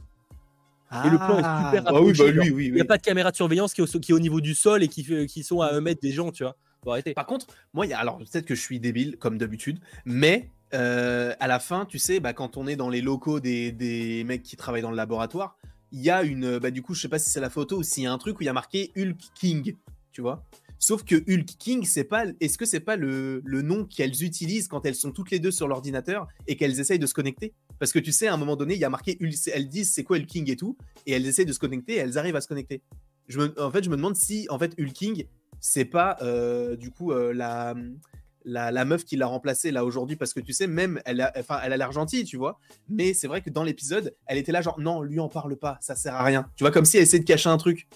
[1.04, 2.72] Et le plan est super Ah oui, bah rapproché, genre, oui, Il oui.
[2.72, 4.54] n'y a pas de caméra de surveillance qui est au, qui est au niveau du
[4.54, 6.56] sol et qui, qui sont à un mètre des gens, tu vois.
[6.84, 7.14] Faut arrêter.
[7.14, 11.34] Par contre, moi, y a, alors peut-être que je suis débile comme d'habitude, mais euh,
[11.40, 14.42] à la fin, tu sais, bah, quand on est dans les locaux des, des mecs
[14.42, 15.56] qui travaillent dans le laboratoire,
[15.90, 17.82] il y a une, bah, du coup, je sais pas si c'est la photo ou
[17.82, 19.76] s'il y a un truc où il y a marqué Hulk King,
[20.12, 20.44] tu vois.
[20.84, 24.84] Sauf que Hulk King, c'est pas, est-ce que c'est pas le, nom qu'elles utilisent quand
[24.84, 27.54] elles sont toutes les deux sur l'ordinateur et qu'elles essayent de se connecter?
[27.78, 29.16] Parce que tu sais, à un moment donné, il y a marqué,
[29.54, 30.76] elles disent c'est quoi Hulk King et tout,
[31.06, 32.82] et elles essayent de se connecter elles arrivent à se connecter.
[33.58, 35.24] En fait, je me demande si, en fait, Hulk King,
[35.58, 37.74] c'est pas euh, du coup euh, la,
[38.44, 41.32] la, la meuf qui l'a remplacée là aujourd'hui parce que tu sais même elle a
[41.38, 42.60] enfin elle a l'air gentille tu vois
[42.90, 45.78] mais c'est vrai que dans l'épisode elle était là genre non lui en parle pas
[45.80, 46.50] ça sert à rien.
[46.56, 47.88] Tu vois comme si elle essayait de cacher un truc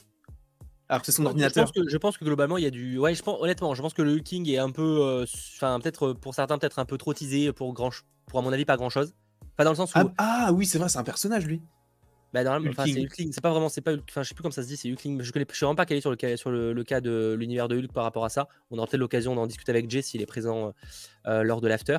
[0.89, 2.71] alors que c'est son Je ordinateur pense, que, je pense que globalement, il y a
[2.71, 2.99] du.
[2.99, 5.01] Ouais, je pense, honnêtement, je pense que le Hulking est un peu.
[5.03, 5.25] euh,
[5.57, 7.91] Enfin, peut-être euh, pour certains, peut-être un peu trop teasé pour grand.
[8.27, 9.15] Pour à mon avis, pas grand chose.
[9.57, 9.99] Pas dans le sens où.
[9.99, 11.61] ah, ah oui c'est vrai c'est un personnage lui
[12.33, 14.53] Bah, normalement, c'est Hulkling, c'est pas vraiment, c'est pas, Hulk- enfin, je sais plus comment
[14.53, 15.21] ça se dit, c'est Hulkling.
[15.23, 17.35] Je connais, je suis vraiment pas calé sur le cas, sur le, le cas de
[17.39, 18.49] l'univers de Hulk par rapport à ça.
[18.71, 20.73] On aura peut-être l'occasion d'en discuter avec Jay s'il est présent
[21.27, 21.99] euh, lors de l'after.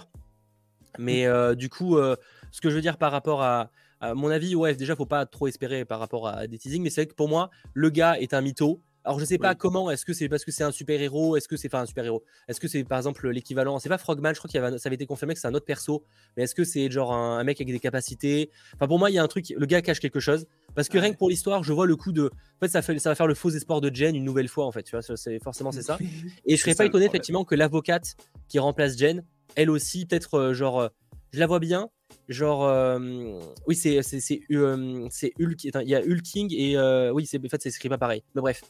[0.98, 2.16] Mais euh, du coup, euh,
[2.52, 3.72] ce que je veux dire par rapport à,
[4.02, 6.82] mon avis, ouais, déjà, faut pas trop espérer par rapport à des teasings.
[6.84, 8.82] Mais c'est vrai que pour moi, le gars est un mytho.
[9.06, 9.58] Alors, je sais pas Oui.
[9.58, 9.90] comment.
[9.90, 12.04] Est-ce que c'est parce que c'est un super héros Est-ce que c'est enfin un super
[12.06, 14.34] héros Est-ce que c'est par exemple l'équivalent C'est pas Frogman.
[14.34, 16.04] Je crois qu'il ça avait été confirmé que c'est un autre perso.
[16.36, 18.52] Mais est-ce que c'est genre un, un mec avec des capacités?
[18.76, 19.54] Enfin, pour moi, il y a un truc.
[19.58, 20.48] Le gars cache quelque chose.
[20.76, 22.26] Parce que rien que pour l'histoire, je vois le coup de.
[22.26, 24.66] En fait, ça, fait, ça va faire le faux espoir de Jen une nouvelle fois,
[24.66, 24.84] en fait.
[24.84, 25.98] Tu vois, c'est forcément c'est ça.
[26.46, 28.16] Et je serais pas étonné effectivement que l'avocate
[28.50, 29.24] qui remplace Jen,
[29.56, 30.88] elle aussi, peut-être euh, genre, euh,
[31.32, 31.90] je la vois bien,
[32.30, 35.08] genre, euh, oui c'est c'est c'est euh,
[35.40, 38.24] Hulk, il y a Hulking et euh, oui c'est en fait c'est écrit pas pareil,
[38.36, 38.64] mais bref.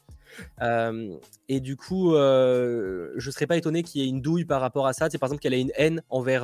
[1.48, 4.94] Et du coup, je serais pas étonné qu'il y ait une douille par rapport à
[4.94, 5.10] ça.
[5.10, 6.44] C'est par exemple qu'elle a une haine envers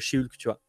[0.00, 0.60] chez Hulk, tu vois.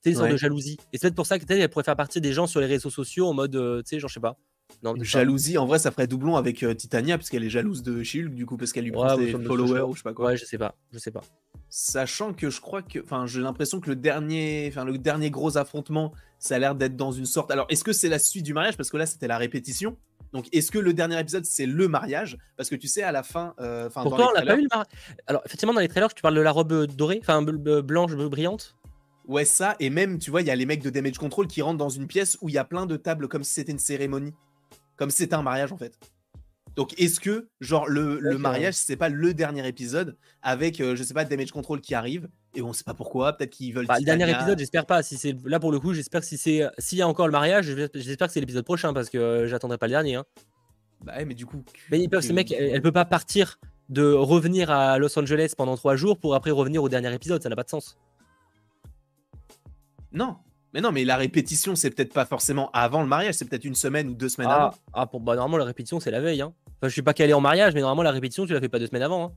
[0.00, 0.32] C'est une sorte Ouais.
[0.32, 0.78] de jalousie.
[0.92, 2.66] Et c'est peut-être pour ça que peut-être elle pourrait faire partie des gens sur les
[2.66, 4.36] réseaux sociaux en mode, tu sais, genre je sais pas.
[4.82, 8.02] Non, jalousie en vrai ça ferait doublon avec euh, Titania parce qu'elle est jalouse de
[8.02, 10.26] She-Hulk du coup parce qu'elle lui prend Ouais, de followers ou je sais pas quoi
[10.26, 11.22] Ouais, je sais pas, je sais pas.
[11.74, 15.56] Sachant que je crois que, enfin, j'ai l'impression que le dernier, enfin, le dernier gros
[15.56, 17.50] affrontement, ça a l'air d'être dans une sorte.
[17.50, 18.76] Alors, est-ce que c'est la suite du mariage?
[18.76, 19.96] Parce que là, c'était la répétition.
[20.34, 22.36] Donc, est-ce que le dernier épisode, c'est le mariage?
[22.58, 24.68] Parce que tu sais, à la fin, euh, dans les on n'a pas eu le
[24.70, 24.84] mar...
[25.26, 28.76] Alors, effectivement, dans les trailers, tu parles de la robe euh, dorée, enfin blanche, brillante.
[29.26, 31.62] Ouais, ça, et même, tu vois, il y a les mecs de Damage Control qui
[31.62, 33.78] rentrent dans une pièce où il y a plein de tables comme si c'était une
[33.78, 34.34] cérémonie.
[34.96, 35.98] Comme si c'était un mariage, en fait.
[36.74, 41.02] Donc, est-ce que, genre, le, le mariage, c'est pas le dernier épisode avec, euh, je
[41.02, 43.86] sais pas, Damage Control qui arrive et on sait pas pourquoi, peut-être qu'ils veulent.
[43.86, 45.02] Bah, le dernier épisode, j'espère pas.
[45.02, 47.32] Si c'est là pour le coup, j'espère que si c'est s'il y a encore le
[47.32, 50.14] mariage, j'espère que c'est l'épisode prochain parce que euh, j'attendrai pas le dernier.
[50.14, 50.24] hein.
[51.04, 51.62] Bah, ouais, mais du coup.
[51.90, 53.58] Mais ils peuvent, que- ce mec, elle, elle peut pas partir
[53.90, 57.42] de revenir à Los Angeles pendant trois jours pour après revenir au dernier épisode.
[57.42, 57.98] Ça n'a pas de sens.
[60.12, 60.36] Non.
[60.74, 63.74] Mais non, mais la répétition, c'est peut-être pas forcément avant le mariage, c'est peut-être une
[63.74, 64.74] semaine ou deux semaines Ah, avant.
[64.94, 66.40] ah, pour, bah, normalement la répétition c'est la veille.
[66.40, 66.54] Hein.
[66.66, 68.78] Enfin, je suis pas calé en mariage, mais normalement la répétition tu la fais pas
[68.78, 69.26] deux semaines avant.
[69.26, 69.32] hein.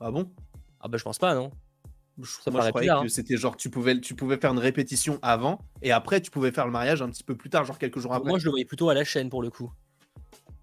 [0.00, 0.30] Ah bon?
[0.80, 1.50] Ah bah je pense pas, non.
[2.20, 3.04] Je, Ça Moi, je croyais que hein.
[3.08, 6.66] c'était genre, tu pouvais, tu pouvais faire une répétition avant, et après, tu pouvais faire
[6.66, 8.28] le mariage un petit peu plus tard, genre quelques jours après.
[8.28, 9.72] Moi je le voyais plutôt à la chaîne pour le coup.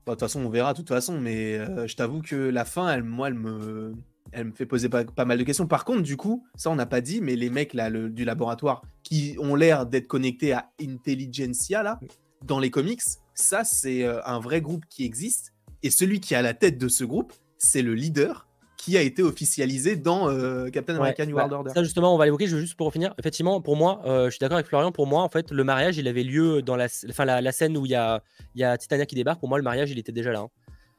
[0.06, 2.64] Bah, De toute façon, on verra, de toute façon, mais euh, je t'avoue que la
[2.66, 3.94] fin, elle, moi, elle me,
[4.32, 5.66] elle me fait poser pas, pas mal de questions.
[5.66, 8.24] Par contre, du coup, ça, on n'a pas dit, mais les mecs là, le- du
[8.24, 12.00] laboratoire qui ont l'air d'être connectés à Intelligentsia, là,
[12.44, 13.02] dans les comics,
[13.36, 15.54] ça, c'est euh, un vrai groupe qui existe.
[15.84, 18.48] Et celui qui est à la tête de ce groupe, c'est le leader
[18.78, 21.72] qui a été officialisé dans euh, Captain America Ouais, New bah, World Order.
[21.74, 22.48] Ça justement, on va l'évoquer.
[22.48, 23.14] Juste pour finir.
[23.20, 24.92] Effectivement, pour moi, euh, je suis d'accord avec Florian.
[24.92, 27.78] Pour moi, en fait, le mariage, il avait lieu dans la, enfin, la, la scène
[27.78, 28.22] où il y a,
[28.56, 29.40] y a Titania qui débarque.
[29.40, 30.40] Pour moi, le mariage, il était déjà là.
[30.40, 30.50] hein.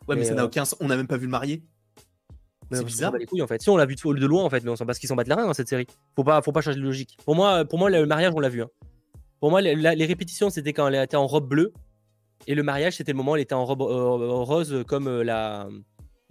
[0.08, 0.78] Ouais, mais mais, ça n'a aucun sens.
[0.80, 1.64] On n'a même pas vu le marié.
[2.70, 3.16] C'est s'en bizarre.
[3.16, 3.60] les couilles, en fait.
[3.62, 5.16] Si on l'a vu de, loin en fait, mais on sent pas ce qu'ils s'en
[5.16, 5.86] battent la reine dans cette série.
[6.14, 7.16] Faut pas, faut pas changer de logique.
[7.24, 8.62] Pour moi, pour moi, le mariage, on l'a vu.
[8.62, 8.68] hein.
[9.40, 11.72] Pour moi, les, la- les répétitions, c'était quand elle était en robe bleue,
[12.46, 15.22] et le mariage, c'était le moment où elle était en robe euh, rose, comme euh,
[15.24, 15.68] la,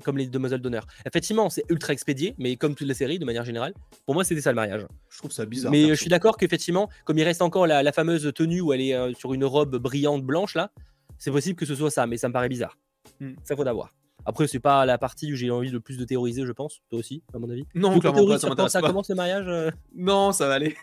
[0.03, 0.85] comme les demoiselles d'honneur.
[1.05, 3.73] Effectivement, c'est ultra expédié, mais comme toutes les séries, de manière générale,
[4.05, 4.85] pour moi, c'était ça le mariage.
[5.09, 5.71] Je trouve ça bizarre.
[5.71, 8.73] Mais euh, je suis d'accord qu'effectivement, comme il reste encore la, la fameuse tenue où
[8.73, 10.71] elle est euh, sur une robe brillante blanche là,
[11.17, 12.77] c'est possible que ce soit ça, mais ça me paraît bizarre.
[13.21, 13.33] Hmm.
[13.43, 13.91] Ça faut d'avoir.
[14.25, 16.81] Après, c'est pas la partie où j'ai envie le plus de théoriser, je pense.
[16.89, 17.65] Toi aussi, à mon avis.
[17.75, 18.87] Non, clairement pas, ça ça pas.
[18.87, 20.75] commence le mariage euh Non, ça va aller.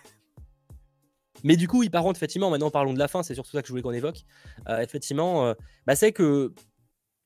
[1.44, 3.62] Mais du coup, il par contre, effectivement, maintenant parlons de la fin, c'est surtout ça
[3.62, 4.20] que je voulais qu'on évoque.
[4.68, 5.54] Euh, effectivement, euh,
[5.86, 6.52] bah, c'est que.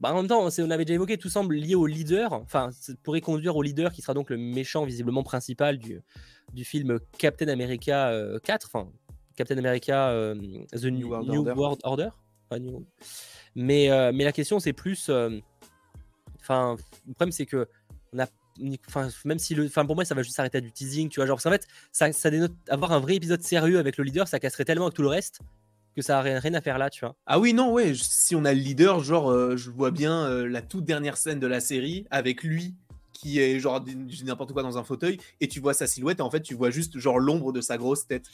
[0.00, 2.32] bah, en même temps, on avait déjà évoqué, tout semble lié au leader.
[2.32, 6.00] Enfin, ça pourrait conduire au leader qui sera donc le méchant visiblement principal du,
[6.54, 8.70] du film Captain America euh, 4.
[8.72, 8.90] Enfin,
[9.36, 10.10] Captain America
[10.72, 11.52] The New, World New Order.
[11.52, 12.08] World Order.
[12.58, 12.86] New-
[13.54, 15.10] Mais, mais la question, c'est plus.
[16.46, 16.76] Enfin,
[17.06, 17.68] le problème, c'est que
[18.12, 18.26] on a.
[18.88, 19.66] Enfin, même si le.
[19.66, 21.26] Enfin, pour moi, ça va juste s'arrêter à du teasing, tu vois.
[21.26, 22.52] Genre, en fait, ça, ça dénote.
[22.68, 25.40] Avoir un vrai épisode sérieux avec le leader, ça casserait tellement avec tout le reste
[25.94, 27.16] que ça a rien à faire là, tu vois.
[27.24, 27.94] Ah oui, non, ouais.
[27.94, 31.40] Si on a le leader, genre, euh, je vois bien euh, la toute dernière scène
[31.40, 32.74] de la série avec lui
[33.14, 33.82] qui est genre
[34.24, 36.68] n'importe quoi dans un fauteuil et tu vois sa silhouette et en fait tu vois
[36.68, 38.26] juste genre l'ombre de sa grosse tête.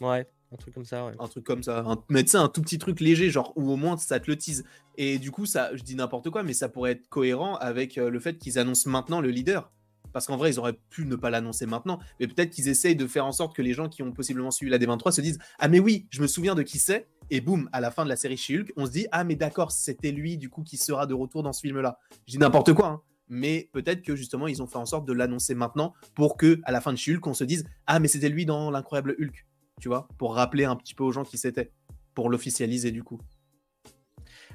[0.00, 0.26] Ouais.
[0.52, 1.12] Un truc comme ça, ouais.
[1.18, 1.78] Un truc comme ça.
[1.86, 4.28] Un, mais tu sais, un tout petit truc léger, genre, où au moins ça te
[4.28, 4.64] le tease.
[4.96, 8.10] Et du coup, ça, je dis n'importe quoi, mais ça pourrait être cohérent avec euh,
[8.10, 9.70] le fait qu'ils annoncent maintenant le leader.
[10.12, 13.06] Parce qu'en vrai, ils auraient pu ne pas l'annoncer maintenant, mais peut-être qu'ils essayent de
[13.06, 15.68] faire en sorte que les gens qui ont possiblement suivi la D23 se disent Ah,
[15.68, 17.06] mais oui, je me souviens de qui c'est.
[17.30, 19.70] Et boum, à la fin de la série She-Hulk, on se dit Ah, mais d'accord,
[19.70, 22.00] c'était lui, du coup, qui sera de retour dans ce film-là.
[22.26, 23.02] Je dis n'importe quoi, hein.
[23.28, 26.72] mais peut-être que justement, ils ont fait en sorte de l'annoncer maintenant pour que, à
[26.72, 29.46] la fin de She-Hulk, on se dise Ah, mais c'était lui dans l'incroyable Hulk
[29.80, 31.72] tu vois, pour rappeler un petit peu aux gens qui c'était,
[32.14, 33.20] pour l'officialiser du coup.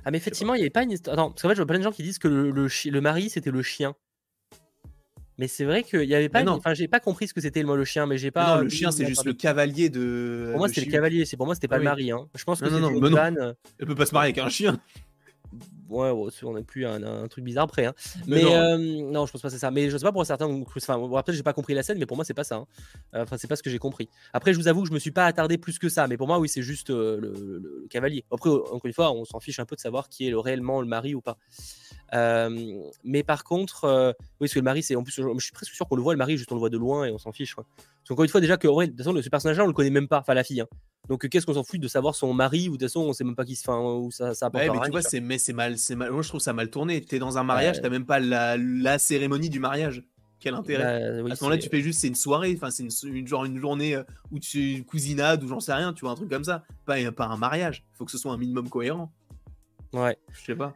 [0.05, 1.15] Ah, mais effectivement, il n'y avait pas une histoire.
[1.15, 3.29] Attends, parce qu'en fait, je vois plein de gens qui disent que le, le, mari,
[3.29, 3.95] c'était le chien.
[5.39, 6.47] Mais c'est vrai qu'il n'y avait pas.
[6.47, 8.57] Enfin, j'ai pas compris ce que c'était le, le chien, mais j'ai pas.
[8.57, 10.49] non, le chien, c'est juste le cavalier de.
[10.51, 11.25] Pour moi, c'était le cavalier.
[11.25, 12.11] C'est pour moi, c'était pas le mari.
[12.11, 12.27] Hein.
[12.35, 13.55] Je pense que non, non, non, non.
[13.79, 14.79] Elle peut pas se marier avec un chien
[15.89, 16.09] ouais,
[16.43, 17.85] on n'a plus un, truc bizarre après.
[17.85, 17.93] Hein.
[18.27, 18.53] Mais, non.
[18.53, 19.25] Euh, non.
[19.25, 19.71] je pense pas que c'est ça.
[19.71, 20.45] Mais je sais pas pour certains.
[20.45, 22.55] Enfin, peut-être j'ai pas compris la scène, mais pour moi c'est pas ça.
[22.55, 22.67] Hein.
[23.15, 24.09] Euh, enfin, c'est pas ce que j'ai compris.
[24.33, 26.07] Après, je vous avoue que je me suis pas attardé plus que ça.
[26.07, 28.25] Mais pour moi, oui, c'est juste euh, le, cavalier.
[28.31, 30.81] Après, encore une fois, on s'en fiche un peu de savoir qui est le, réellement
[30.81, 31.37] le mari ou pas.
[33.03, 35.87] Mais par contre, oui, parce que le mari, c'est en plus, je suis presque sûr
[35.87, 37.55] qu'on le voit le mari, juste on le voit de loin et on s'en fiche.
[37.55, 37.65] Quoi.
[37.75, 40.07] Parce qu'encore une fois, déjà que de toute façon, ce personnage-là, on le connaît même
[40.07, 40.61] pas, enfin la fille.
[40.61, 40.67] Hein.
[41.07, 43.23] Donc qu'est-ce qu'on s'en fout de savoir son mari ou de toute façon on sait
[43.23, 45.53] même pas qui se fait ou ça ça ouais, mais tu vois c'est mais c'est
[45.53, 48.05] mal c'est mal moi je trouve ça mal tourné t'es dans un mariage t'as même
[48.05, 50.03] pas la, la, cérémonie du mariage
[50.39, 51.21] quel intérêt?
[51.23, 53.59] Bah, à ce moment-là tu fais juste c'est une soirée enfin c'est une, genre une
[53.59, 56.43] journée euh, où tu une cousinade ou j'en sais rien tu vois un truc comme
[56.43, 59.11] ça pas pas un mariage faut que ce soit un minimum cohérent
[59.93, 60.75] ouais je sais pas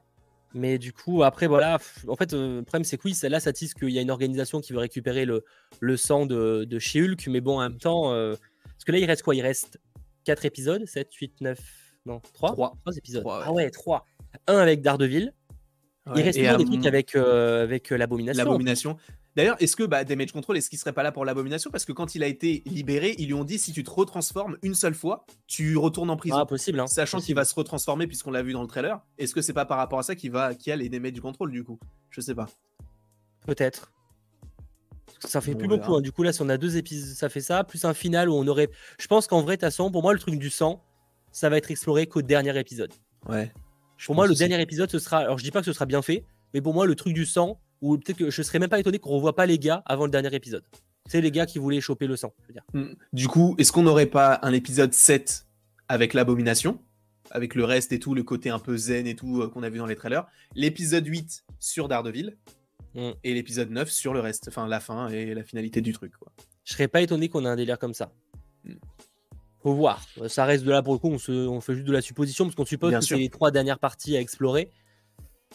[0.53, 1.77] mais du coup, après, voilà,
[2.07, 4.11] en fait, euh, le problème, c'est que oui, là, ça tisse qu'il y a une
[4.11, 5.43] organisation qui veut récupérer le,
[5.79, 8.97] le sang de, de chez Hulk, mais bon, en même temps, euh, parce que là,
[8.97, 9.35] il reste quoi?
[9.35, 9.79] Il reste
[10.25, 11.59] 4 épisodes 7, 8, 9,
[12.05, 13.23] non, 3 3, épisodes.
[13.27, 14.05] Ah ouais, 3.
[14.47, 15.33] Un avec Daredevil.
[16.15, 18.43] il reste toujours des trucs avec, euh, avec l'abomination.
[18.43, 18.97] L'abomination.
[19.39, 21.71] D'ailleurs, est-ce que bah, Damage Control, est-ce qu'il serait pas là pour l'abomination?
[21.71, 24.57] Parce que quand il a été libéré, ils lui ont dit si tu te retransformes
[24.63, 26.35] une seule fois, tu retournes en prison.
[26.35, 26.77] Ah, possible.
[26.77, 26.87] Hein.
[26.87, 28.99] Sachant qu'il va se retransformer puisqu'on l'a vu dans le trailer.
[29.17, 31.51] Est-ce que c'est pas par rapport à ça qu'il va, qu'il a les Damage Control
[31.51, 31.79] du coup?
[32.09, 32.49] Je sais pas.
[33.47, 33.93] Peut-être.
[35.19, 35.95] Ça fait plus beaucoup.
[35.95, 36.01] Hein.
[36.01, 37.63] Du coup, là, si on a deux épisodes, ça fait ça.
[37.63, 38.69] Plus un final où on aurait.
[38.99, 40.83] Je pense qu'en vrai, façon, pour moi, le truc du sang,
[41.31, 42.91] ça va être exploré qu'au dernier épisode.
[43.29, 43.53] Ouais.
[44.05, 45.19] Pour moi, le dernier épisode, ce sera.
[45.19, 47.25] Alors, je dis pas que ce sera bien fait, mais pour moi, le truc du
[47.25, 50.05] sang, ou peut-être que je serais même pas étonné qu'on revoit pas les gars avant
[50.05, 50.63] le dernier épisode.
[51.07, 52.33] C'est les gars qui voulaient choper le sang.
[52.73, 52.93] Hmm.
[53.13, 55.47] Du coup, est-ce qu'on n'aurait pas un épisode 7
[55.87, 56.79] avec l'abomination
[57.31, 59.69] avec le reste et tout, le côté un peu zen et tout euh, qu'on a
[59.69, 60.25] vu dans les trailers.
[60.55, 62.37] L'épisode 8 sur Daredevil.
[62.95, 63.11] Hmm.
[63.23, 66.13] Et l'épisode 9 sur le reste, enfin la fin et la finalité du truc.
[66.17, 66.31] Quoi.
[66.63, 68.11] Je serais pas étonné qu'on ait un délire comme ça.
[68.63, 68.73] Hmm.
[69.61, 70.01] Faut voir.
[70.27, 72.55] Ça reste de là pour le coup, on, on fait juste de la supposition parce
[72.55, 74.71] qu'on suppose que c'est les trois dernières parties à explorer.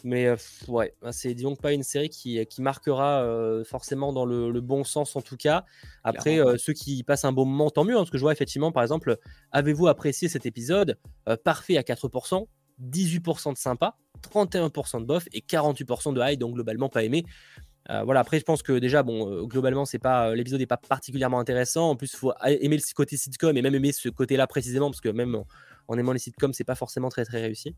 [0.02, 0.36] Mais euh,
[0.68, 4.82] ouais, bah, c'est disons pas une série qui, qui marquera euh, forcément dans le, bon
[4.82, 5.64] sens en tout cas.
[6.02, 7.94] Après, euh, ceux qui passent un bon moment, tant mieux.
[7.94, 9.18] Hein, parce que je vois effectivement, par exemple,
[9.52, 10.98] avez-vous apprécié cet épisode
[11.44, 12.46] Parfait à 4%,
[12.82, 13.96] 18% de sympa,
[14.32, 17.24] 31% de bof et 48% de high, donc globalement pas aimé.
[17.88, 21.90] voilà, après, je pense que déjà, bon, globalement, c'est pas l'épisode n'est pas particulièrement intéressant.
[21.90, 25.00] En plus, il faut aimer le côté sitcom et même aimer ce côté-là précisément, parce
[25.00, 25.46] que même en,
[25.88, 27.76] en aimant les sitcoms, c'est pas forcément très très réussi.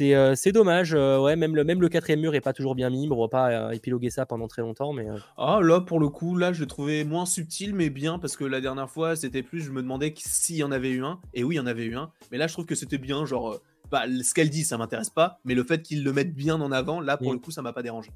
[0.00, 0.94] Euh, c'est dommage.
[0.94, 3.08] Euh, ouais, même le, même le quatrième mur est pas toujours bien mis.
[3.10, 4.92] On va pas euh, épiloguer ça pendant très longtemps.
[4.92, 8.36] Mais, Ah, là, pour le coup, là, je le trouvais moins subtil, mais bien, parce
[8.36, 11.20] que la dernière fois, c'était plus, je me demandais s'il y en avait eu un.
[11.34, 12.10] Et oui, il y en avait eu un.
[12.30, 13.24] Mais là, je trouve que c'était bien.
[13.24, 13.60] Genre,
[13.90, 15.40] bah, ce qu'elle dit, ça m'intéresse pas.
[15.44, 17.72] Mais le fait qu'ils le mettent bien en avant, là, pour le coup, ça m'a
[17.72, 18.10] pas dérangé.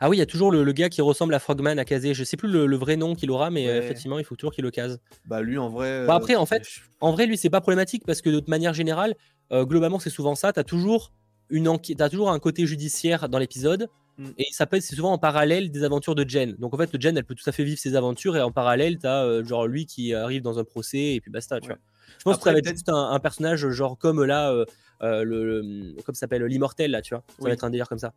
[0.00, 2.14] Ah oui, il y a toujours le, gars qui ressemble à Frogman à caser.
[2.14, 4.70] Je sais plus le, vrai nom qu'il aura, mais effectivement, il faut toujours qu'il le
[4.70, 5.00] case.
[5.26, 6.06] Bah lui, en vrai.
[6.06, 6.66] Bah, après, en fait,
[7.00, 9.14] en vrai, lui, c'est pas problématique parce que de manière générale,
[9.52, 10.52] globalement, c'est souvent ça.
[10.52, 11.12] Tu as toujours
[11.50, 13.88] une enquête, as toujours un côté judiciaire dans l'épisode.
[14.18, 14.28] Mm.
[14.38, 16.56] Et ça peut être souvent en parallèle des aventures de Jen.
[16.58, 18.98] Donc en fait, Jen, elle peut tout à fait vivre ses aventures et en parallèle,
[18.98, 21.60] tu as euh, genre lui qui arrive dans un procès et puis basta.
[21.60, 21.78] Tu vois.
[22.18, 24.64] Je pense que ça va être juste un, personnage genre comme là, euh,
[25.02, 27.24] euh, le, comme s'appelle l'immortel là, tu vois.
[27.38, 28.12] Ça va être un délire comme ça.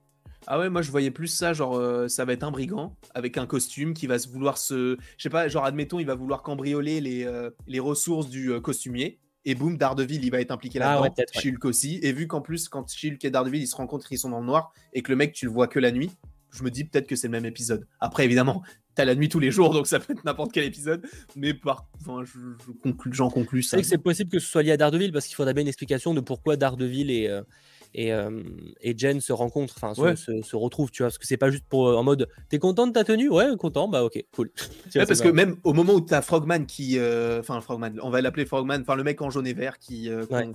[0.48, 3.46] Ah ouais, moi je voyais plus ça, genre ça va être un brigand avec un
[3.46, 4.98] costume qui va se vouloir se.
[5.18, 7.28] Je sais pas, genre admettons, il va vouloir cambrioler les,
[7.68, 9.20] les ressources du costumier
[9.50, 11.24] et boum, Daredevil, il va être impliqué ah là-dedans.
[11.34, 12.00] Shulk aussi.
[12.04, 14.46] Et vu qu'en plus, quand Shulk et Daredevil, ils se rencontrent, ils sont dans le
[14.46, 16.12] noir, et que le mec, tu le vois que la nuit,
[16.52, 17.88] je me dis peut-être que c'est le même épisode.
[18.00, 18.62] Après, évidemment,
[18.94, 21.04] t'as la nuit tous les jours, donc ça peut être n'importe quel épisode.
[21.36, 21.88] Mais par...
[22.00, 22.24] enfin,
[23.12, 23.78] j'en conclus, ça.
[23.78, 25.68] C'est que c'est possible que ce soit lié à Daredevil, parce qu'il faudrait bien une
[25.68, 27.42] explication de pourquoi Daredevil est, euh,
[27.94, 28.44] et, euh,
[28.82, 31.66] et Jen se rencontre, enfin se, se, retrouve, tu vois, parce que c'est pas juste
[31.68, 33.30] pour en mode t'es content de ta tenue?
[33.30, 34.52] Ouais, content, bah ok, cool.
[34.94, 37.00] parce que même au moment où t'as Frogman qui,
[37.40, 40.10] enfin Frogman, on va l'appeler Frogman, enfin le mec en jaune et vert qui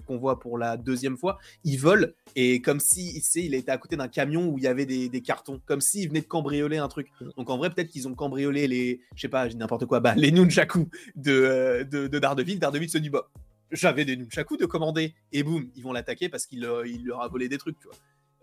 [0.06, 3.96] qu'on voit pour la deuxième fois, il vole et comme si il était à côté
[3.96, 6.88] d'un camion où il y avait des, des cartons, comme s'il venait de cambrioler un
[6.88, 7.08] truc.
[7.20, 7.28] Mm.
[7.36, 10.32] Donc en vrai, peut-être qu'ils ont cambriolé les, je sais pas, n'importe quoi, bah, les
[10.32, 12.58] nunchaku de, de, de Daredevil.
[12.58, 13.28] Daredevil se dit, bah,
[13.74, 15.14] j'avais des nunchaku de commander.
[15.32, 17.86] Et boum, ils vont l'attaquer parce qu'il euh, il leur a volé des trucs, tu
[17.86, 17.96] vois.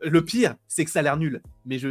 [0.03, 1.41] Le pire, c'est que ça a l'air nul.
[1.65, 1.89] Mais je.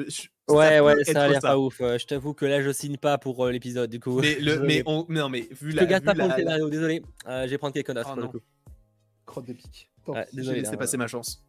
[0.49, 1.78] ouais, ouais, ça a l'air pas ouf.
[1.78, 4.20] Je t'avoue que là, je signe pas pour euh, l'épisode, du coup.
[4.20, 5.86] Mais, le, mais, on, non, mais vu je la.
[5.86, 7.03] garde pas pour le scénario, désolé.
[7.26, 8.41] Euh, je vais prendre quelques notes oh, pour le coup.
[9.26, 9.91] Crotte de pique.
[10.32, 11.43] désolé, c'est passé ma chance.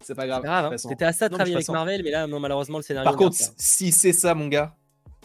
[0.00, 0.42] C'est pas grave.
[0.42, 0.88] grave hein.
[0.88, 3.08] T'étais à ça de travailler avec Marvel, mais là, non, malheureusement, le scénario.
[3.08, 4.76] Par contre, si c'est ça, mon gars,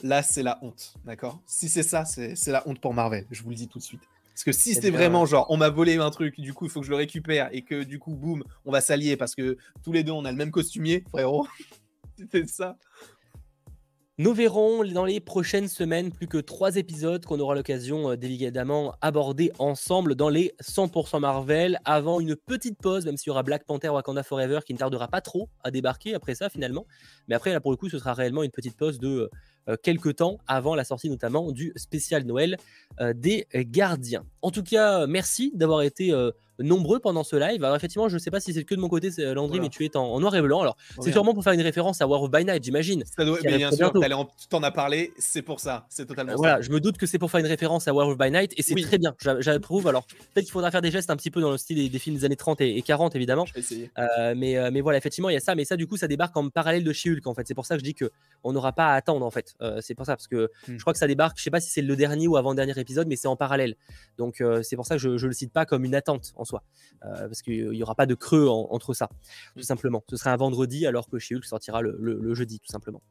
[0.04, 0.94] là, c'est la honte.
[1.06, 1.42] D'accord?
[1.46, 3.26] Si c'est ça, c'est la honte pour Marvel.
[3.32, 4.02] Je vous le dis tout de suite.
[4.34, 6.80] Parce que si c'était vraiment genre, on m'a volé un truc, du coup, il faut
[6.80, 9.92] que je le récupère et que du coup, boum, on va s'allier parce que tous
[9.92, 11.48] les deux, on a le même costumier, frérot.
[12.18, 12.78] c'était ça.
[14.20, 18.94] Nous verrons dans les prochaines semaines plus que trois épisodes qu'on aura l'occasion euh, d'évidemment
[19.02, 23.66] aborder ensemble dans les 100% Marvel avant une petite pause, même s'il y aura Black
[23.66, 26.86] Panther Wakanda Forever qui ne tardera pas trop à débarquer après ça finalement.
[27.28, 29.30] Mais après, là pour le coup, ce sera réellement une petite pause de euh,
[29.82, 32.58] quelques temps avant la sortie notamment du spécial Noël
[33.00, 34.26] euh, des Gardiens.
[34.42, 36.14] En tout cas, merci d'avoir été
[36.60, 37.64] nombreux pendant ce live.
[37.64, 39.86] Alors effectivement, je ne sais pas si c'est que de mon côté, Landry, mais tu
[39.86, 40.62] es en, noir et blanc.
[40.62, 43.04] Alors c'est sûrement pour faire une référence à War of by Night, j'imagine.
[43.18, 46.70] Ça doit, bien sûr, tu t'en as parlé, c'est pour ça, c'est totalement Voilà, je
[46.72, 48.76] me doute que c'est pour faire une référence à War of by Night, et c'est
[48.76, 49.88] très bien, j'approuve.
[49.88, 52.16] Alors peut-être qu'il faudra faire des gestes un petit peu dans le style des, films
[52.16, 53.46] des années 30 et, 40, évidemment.
[53.98, 56.08] Euh, mais, euh, mais voilà, effectivement, il y a ça, mais ça, du coup, ça
[56.08, 57.48] débarque en parallèle de She-Hulk, en fait.
[57.48, 59.56] C'est pour ça que je dis qu'on n'aura pas à attendre, en fait.
[59.62, 60.78] Euh, c'est pour ça, parce que hmm.
[60.78, 63.08] je crois que ça débarque, je sais pas si c'est le dernier ou avant-dernier épisode,
[63.08, 63.76] mais c'est en parallèle.
[64.18, 66.64] Donc c'est pour ça que je, je le cite pas comme une attente en soi.
[67.06, 69.10] Euh, parce qu'il n'y aura pas de creux entre ça,
[69.54, 69.64] tout mm.
[69.64, 70.04] simplement.
[70.10, 73.02] Ce sera un vendredi alors que chez Hulk sortira le, jeudi, tout simplement.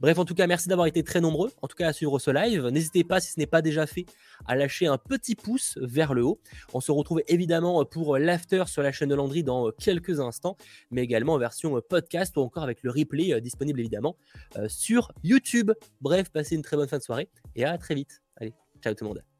[0.00, 2.30] Bref, en tout cas, merci d'avoir été très nombreux, en tout cas à suivre ce
[2.30, 2.66] live.
[2.68, 4.06] N'hésitez pas, si ce n'est pas déjà fait,
[4.46, 6.40] à lâcher un petit pouce vers le haut.
[6.72, 10.56] On se retrouve évidemment pour l'after sur la chaîne de Landry dans quelques instants,
[10.90, 14.16] mais également en version podcast ou encore avec le replay euh, disponible évidemment
[14.56, 15.72] euh, sur YouTube.
[16.00, 18.22] Bref, passez une très bonne fin de soirée et à très vite.
[18.36, 19.31] Allez, ciao tout le monde.